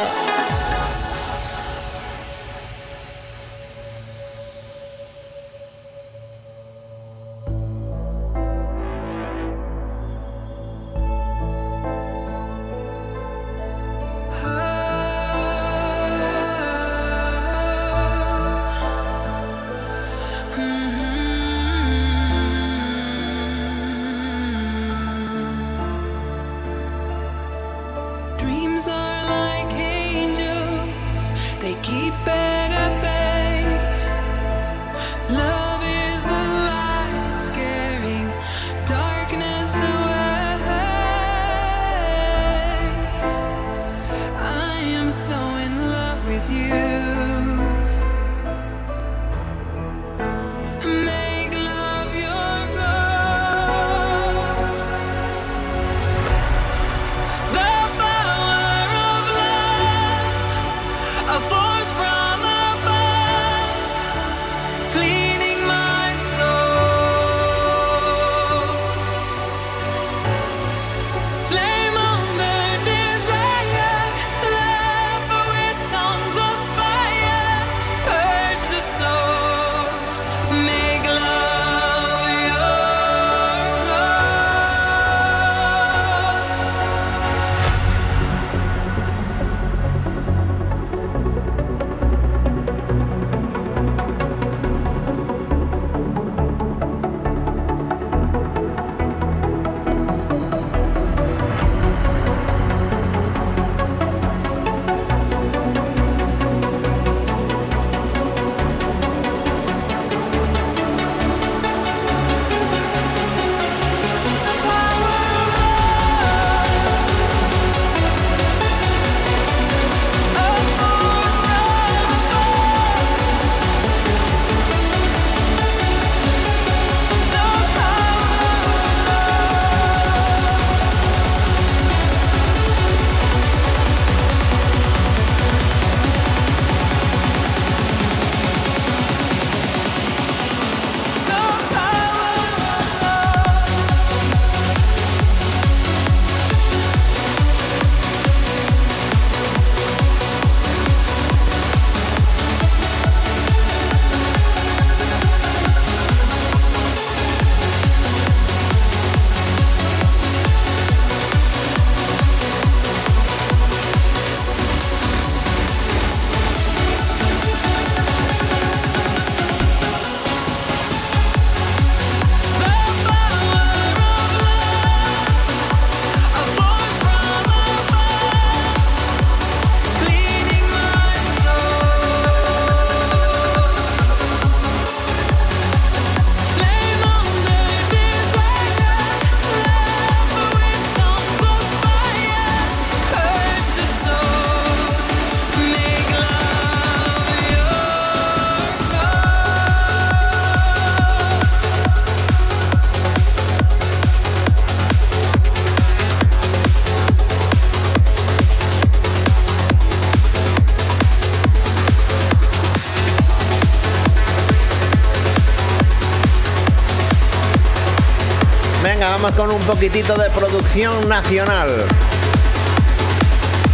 [219.37, 221.69] Con un poquitito de producción nacional.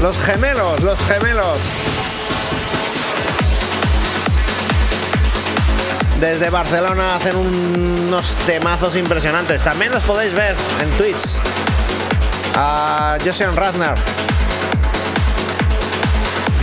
[0.01, 1.57] Los gemelos, los gemelos.
[6.19, 9.63] Desde Barcelona hacen unos temazos impresionantes.
[9.63, 11.39] También los podéis ver en Twitch.
[12.55, 13.95] A Josian Radner.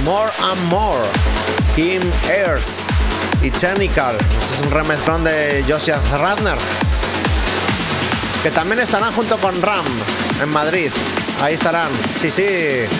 [0.04, 1.08] More and More.
[1.74, 2.84] Kim Ayers
[3.42, 4.16] y Technical.
[4.16, 6.89] es un remezclón de Josian Radner
[8.42, 9.84] que también estarán junto con Ram
[10.40, 10.90] en Madrid.
[11.42, 11.90] Ahí estarán.
[12.20, 12.46] Sí, sí.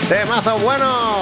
[0.09, 1.21] Temazo bueno.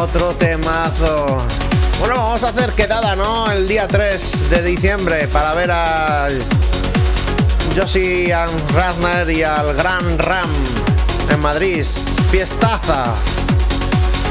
[0.00, 1.42] Otro temazo.
[1.98, 3.50] Bueno, vamos a hacer quedada, ¿no?
[3.50, 6.28] El día 3 de diciembre para ver a
[7.76, 8.34] Josie
[8.74, 10.50] Radner y al Gran Ram
[11.30, 11.84] en Madrid.
[12.30, 13.14] Fiestaza.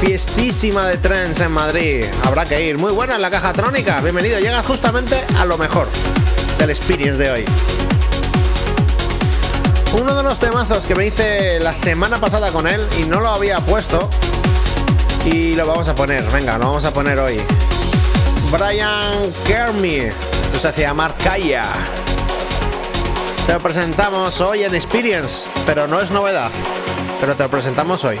[0.00, 2.04] Fiestísima de trens en Madrid.
[2.24, 2.78] Habrá que ir.
[2.78, 4.00] Muy buena en la caja trónica.
[4.00, 4.38] Bienvenido.
[4.38, 5.88] Llega justamente a lo mejor
[6.58, 7.44] del experience de hoy.
[10.00, 13.28] Uno de los temazos que me hice la semana pasada con él y no lo
[13.28, 14.10] había puesto
[15.24, 17.40] y lo vamos a poner, venga, lo vamos a poner hoy.
[18.50, 21.64] Brian Kermy, esto se hacía Marcaya.
[23.46, 26.50] Te lo presentamos hoy en Experience, pero no es novedad.
[27.20, 28.18] Pero te lo presentamos hoy,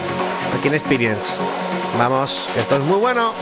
[0.58, 1.40] aquí en Experience.
[1.98, 3.32] Vamos, esto es muy bueno.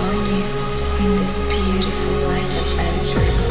[0.00, 0.44] Join you
[1.04, 3.49] in this beautiful life adventure.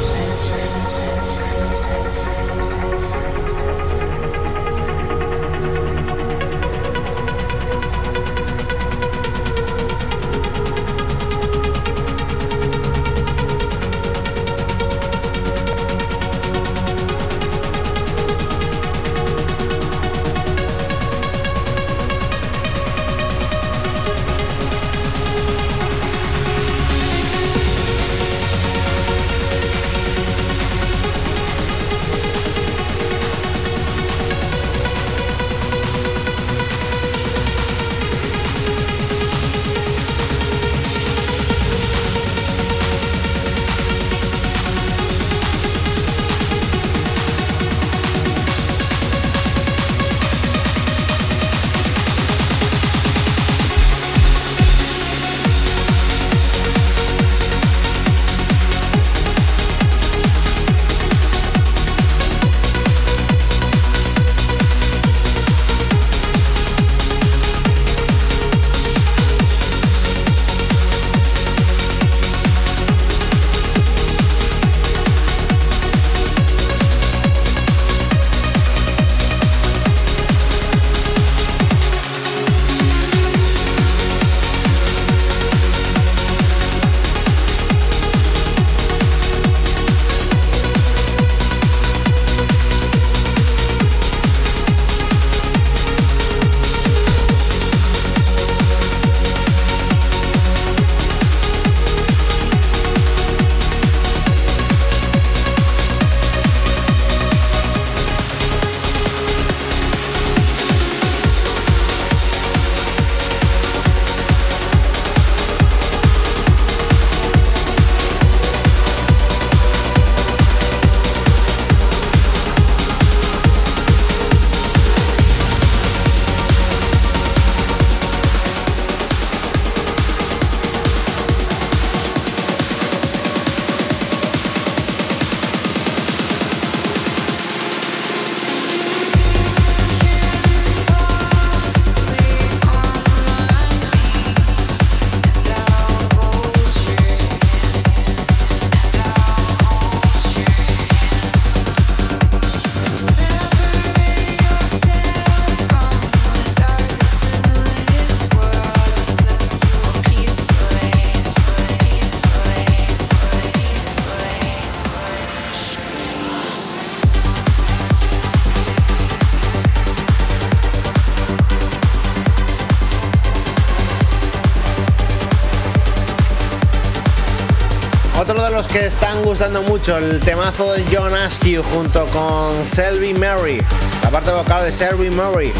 [178.71, 183.61] Que están gustando mucho el temazo de John Askew junto con Selby Murray,
[184.03, 185.51] la parte vocal de Selby Murray.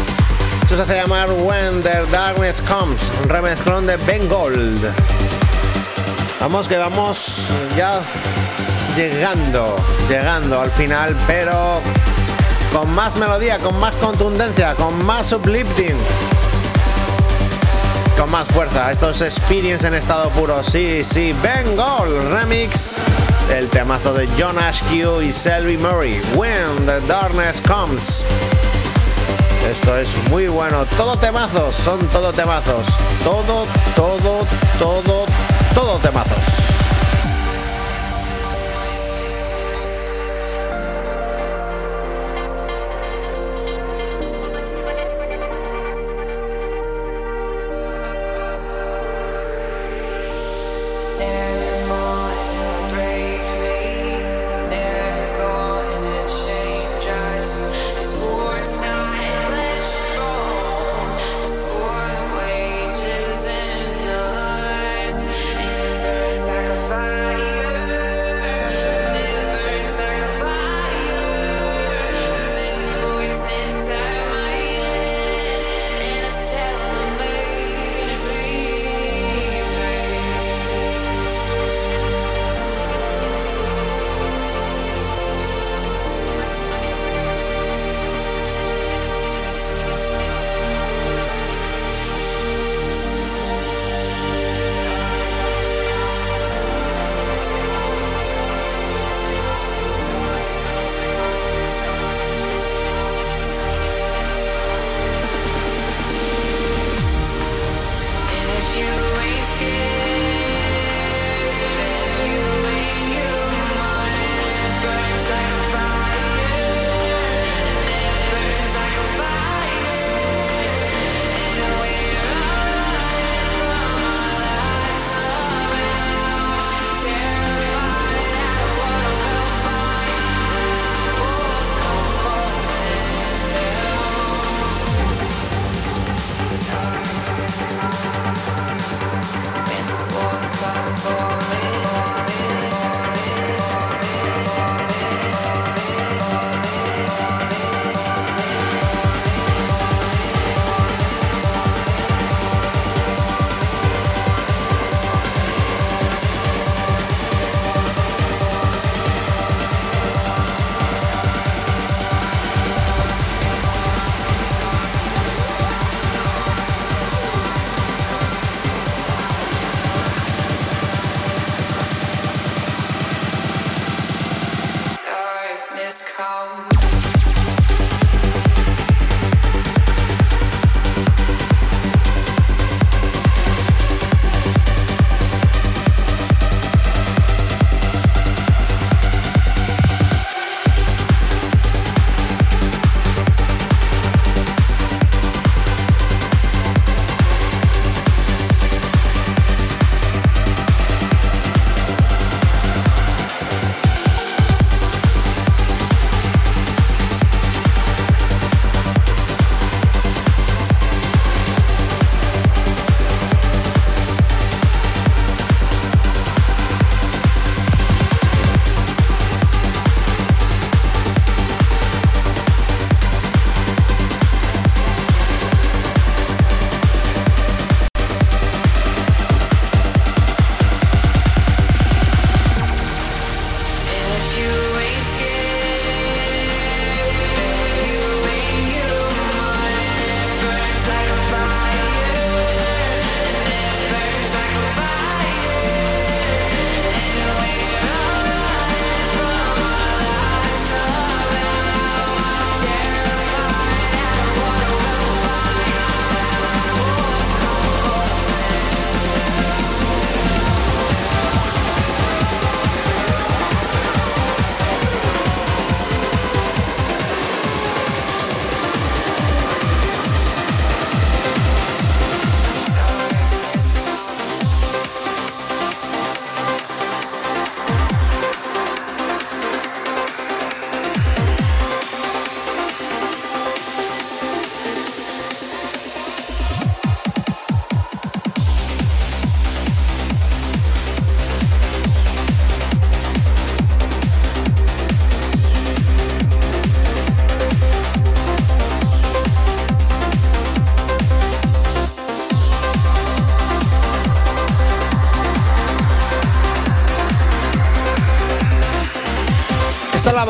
[0.62, 4.80] Esto se hace llamar When the Darkness Comes, un remezclón de Ben Gold.
[6.40, 7.46] Vamos que vamos
[7.76, 8.00] ya
[8.96, 9.76] llegando,
[10.08, 11.80] llegando al final, pero
[12.72, 15.96] con más melodía, con más contundencia, con más uplifting
[18.20, 18.92] con más fuerza.
[18.92, 20.62] Estos Experience en estado puro.
[20.62, 21.34] Sí, sí.
[21.42, 22.94] Bengal Remix.
[23.50, 26.20] El temazo de John Ashkew y Selby Murray.
[26.34, 28.22] When the Darkness Comes.
[29.70, 30.84] Esto es muy bueno.
[30.98, 31.74] Todo temazos.
[31.74, 32.86] Son todo temazos.
[33.24, 33.66] Todo,
[33.96, 34.46] todo,
[34.78, 35.24] todo,
[35.74, 36.59] todo temazos.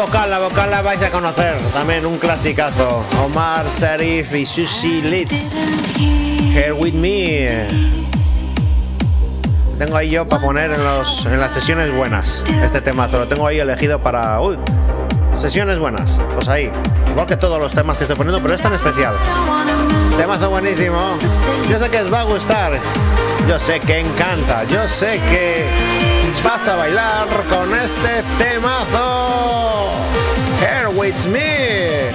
[0.01, 1.57] Vocal, la vocal la vais a conocer.
[1.75, 3.05] También un clasicazo.
[3.23, 5.55] Omar Sharif y Sushi Litz.
[6.55, 7.67] Here with me.
[9.79, 12.43] Tengo ahí yo para poner en, los, en las sesiones buenas.
[12.63, 14.41] Este temazo lo tengo ahí elegido para.
[14.41, 14.59] Uy,
[15.39, 16.19] sesiones buenas.
[16.35, 16.71] Pues ahí.
[17.11, 19.13] Igual que todos los temas que estoy poniendo, pero es tan especial.
[20.17, 21.19] Temazo buenísimo.
[21.69, 22.73] Yo sé que os va a gustar.
[23.47, 24.65] Yo sé que encanta.
[24.65, 26.00] Yo sé que
[26.45, 29.91] vas a bailar con este temazo.
[30.61, 32.11] Here with me.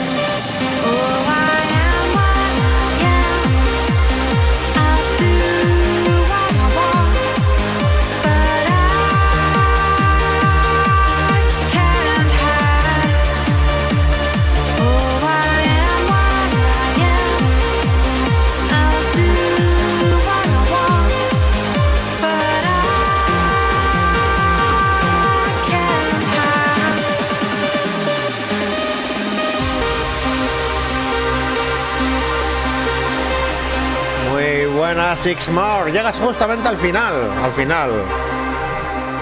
[35.16, 35.92] Six More.
[35.92, 37.14] Llegas justamente al final,
[37.44, 37.92] al final.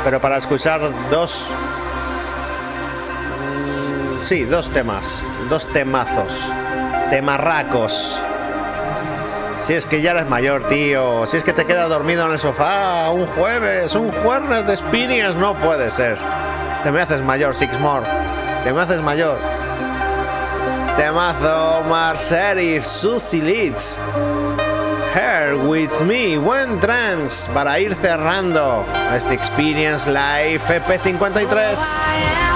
[0.04, 1.48] Pero para escuchar dos
[4.24, 6.50] Sí, dos temas, dos temazos,
[7.10, 8.18] temarracos.
[9.60, 11.26] Si es que ya eres mayor, tío.
[11.26, 15.36] Si es que te quedas dormido en el sofá un jueves, un jueves de Spinias,
[15.36, 16.18] no puede ser.
[16.84, 18.08] Te me haces mayor, Sixmore.
[18.64, 19.40] Te me haces mayor.
[20.96, 24.00] Temazo, Marcerif, Susie Leeds.
[25.14, 28.84] Here with me, buen trance para ir cerrando
[29.16, 32.53] este Experience Live EP53.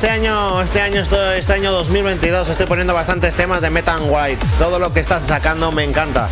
[0.00, 1.02] Este año, este año,
[1.36, 4.42] este año 2022 estoy poniendo bastantes temas de Metan White.
[4.58, 6.26] Todo lo que estás sacando me encanta.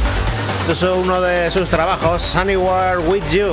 [0.66, 3.52] Esto es uno de sus trabajos, Anywhere With You.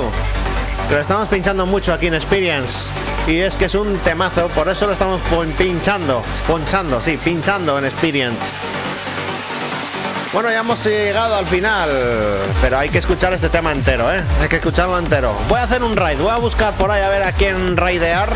[0.88, 2.88] Que lo estamos pinchando mucho aquí en Experience.
[3.26, 5.20] Y es que es un temazo, por eso lo estamos
[5.58, 6.22] pinchando.
[6.48, 8.40] Ponchando, sí, pinchando en Experience.
[10.32, 11.90] Bueno, ya hemos llegado al final,
[12.62, 14.22] pero hay que escuchar este tema entero, ¿eh?
[14.40, 15.34] Hay que escucharlo entero.
[15.50, 18.30] Voy a hacer un raid, voy a buscar por ahí a ver a quién raidear.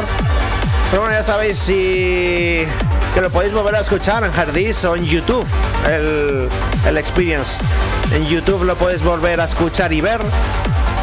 [0.90, 2.66] Pero bueno, ya sabéis si
[3.14, 5.46] que lo podéis volver a escuchar en Hardis o en YouTube,
[5.88, 6.48] el,
[6.84, 7.58] el Experience.
[8.12, 10.20] En YouTube lo podéis volver a escuchar y ver.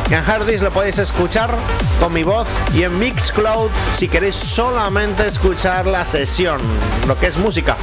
[0.09, 1.55] En Hardis lo podéis escuchar
[2.01, 6.59] con mi voz y en Mixcloud si queréis solamente escuchar la sesión,
[7.07, 7.77] lo que es música.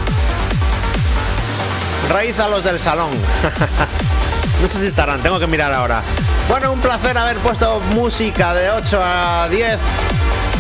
[2.10, 3.10] Raíz a los del salón.
[4.62, 6.02] no sé si estarán, tengo que mirar ahora.
[6.48, 9.78] Bueno, un placer haber puesto música de 8 a 10.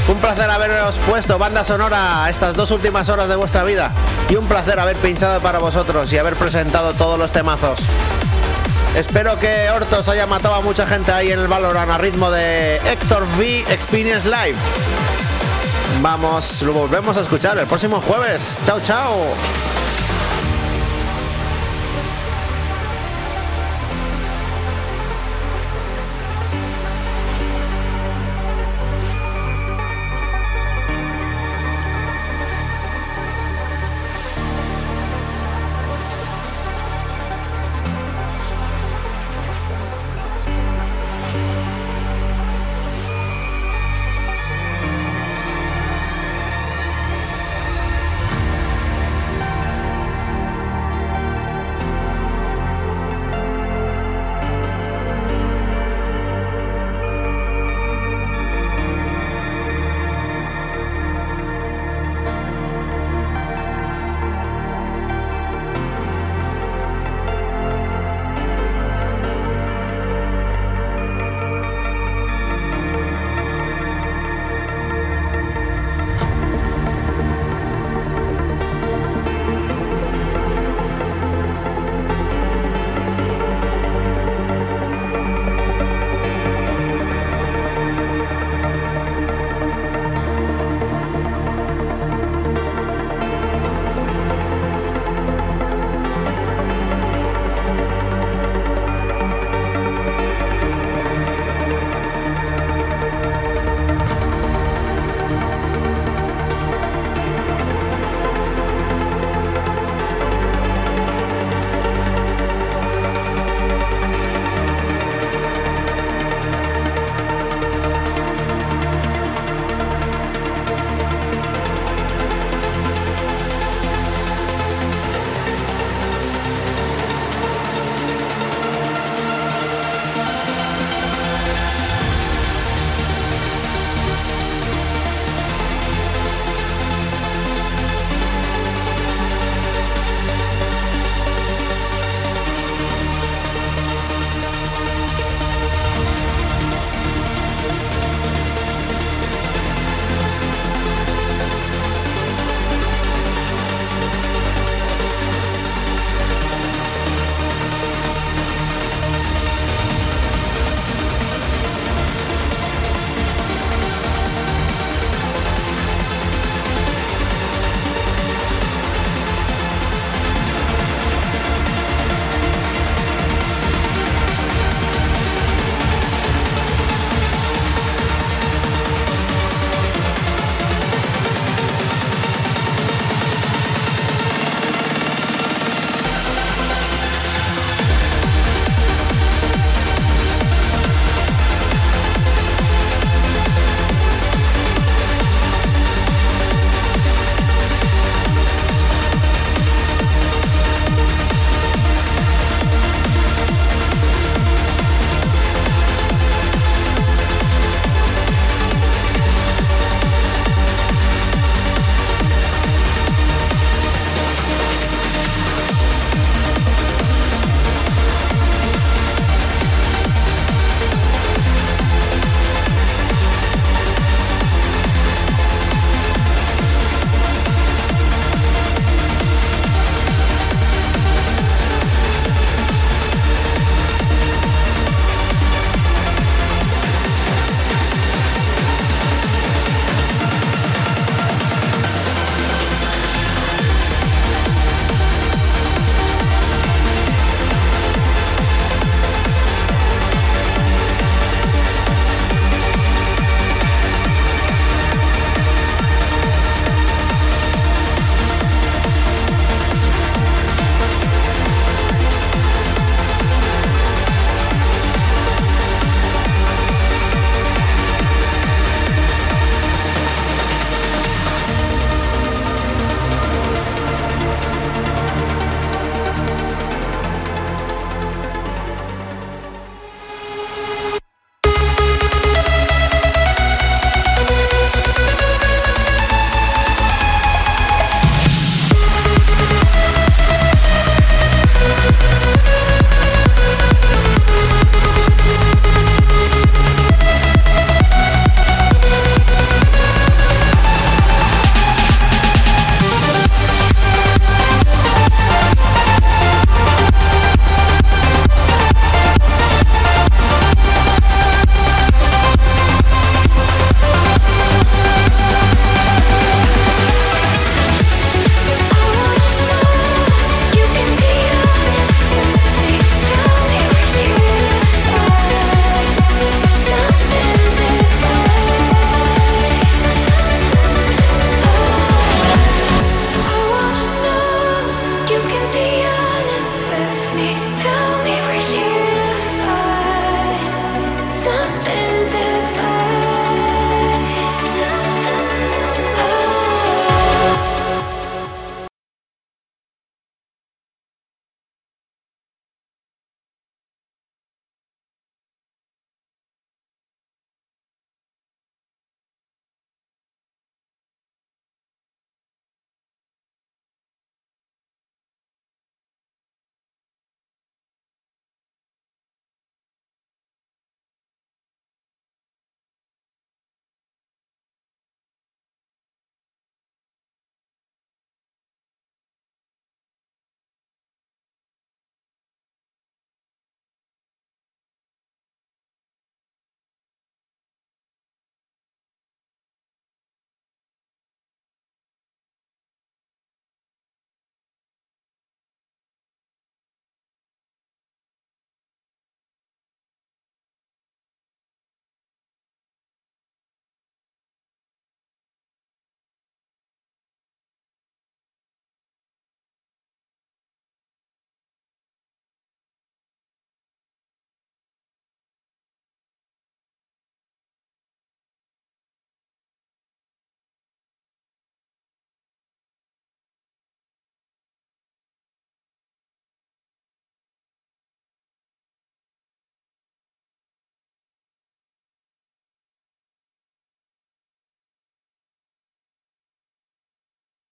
[0.06, 3.90] Un placer haberos puesto banda sonora a estas dos últimas horas de vuestra vida.
[4.28, 7.80] Y un placer haber pinchado para vosotros y haber presentado todos los temazos.
[8.94, 12.76] Espero que Hortos haya matado a mucha gente ahí en el Valorant a ritmo de
[12.76, 14.58] Héctor V Experience Live.
[16.02, 18.60] Vamos, lo volvemos a escuchar el próximo jueves.
[18.66, 19.34] Chao, chao.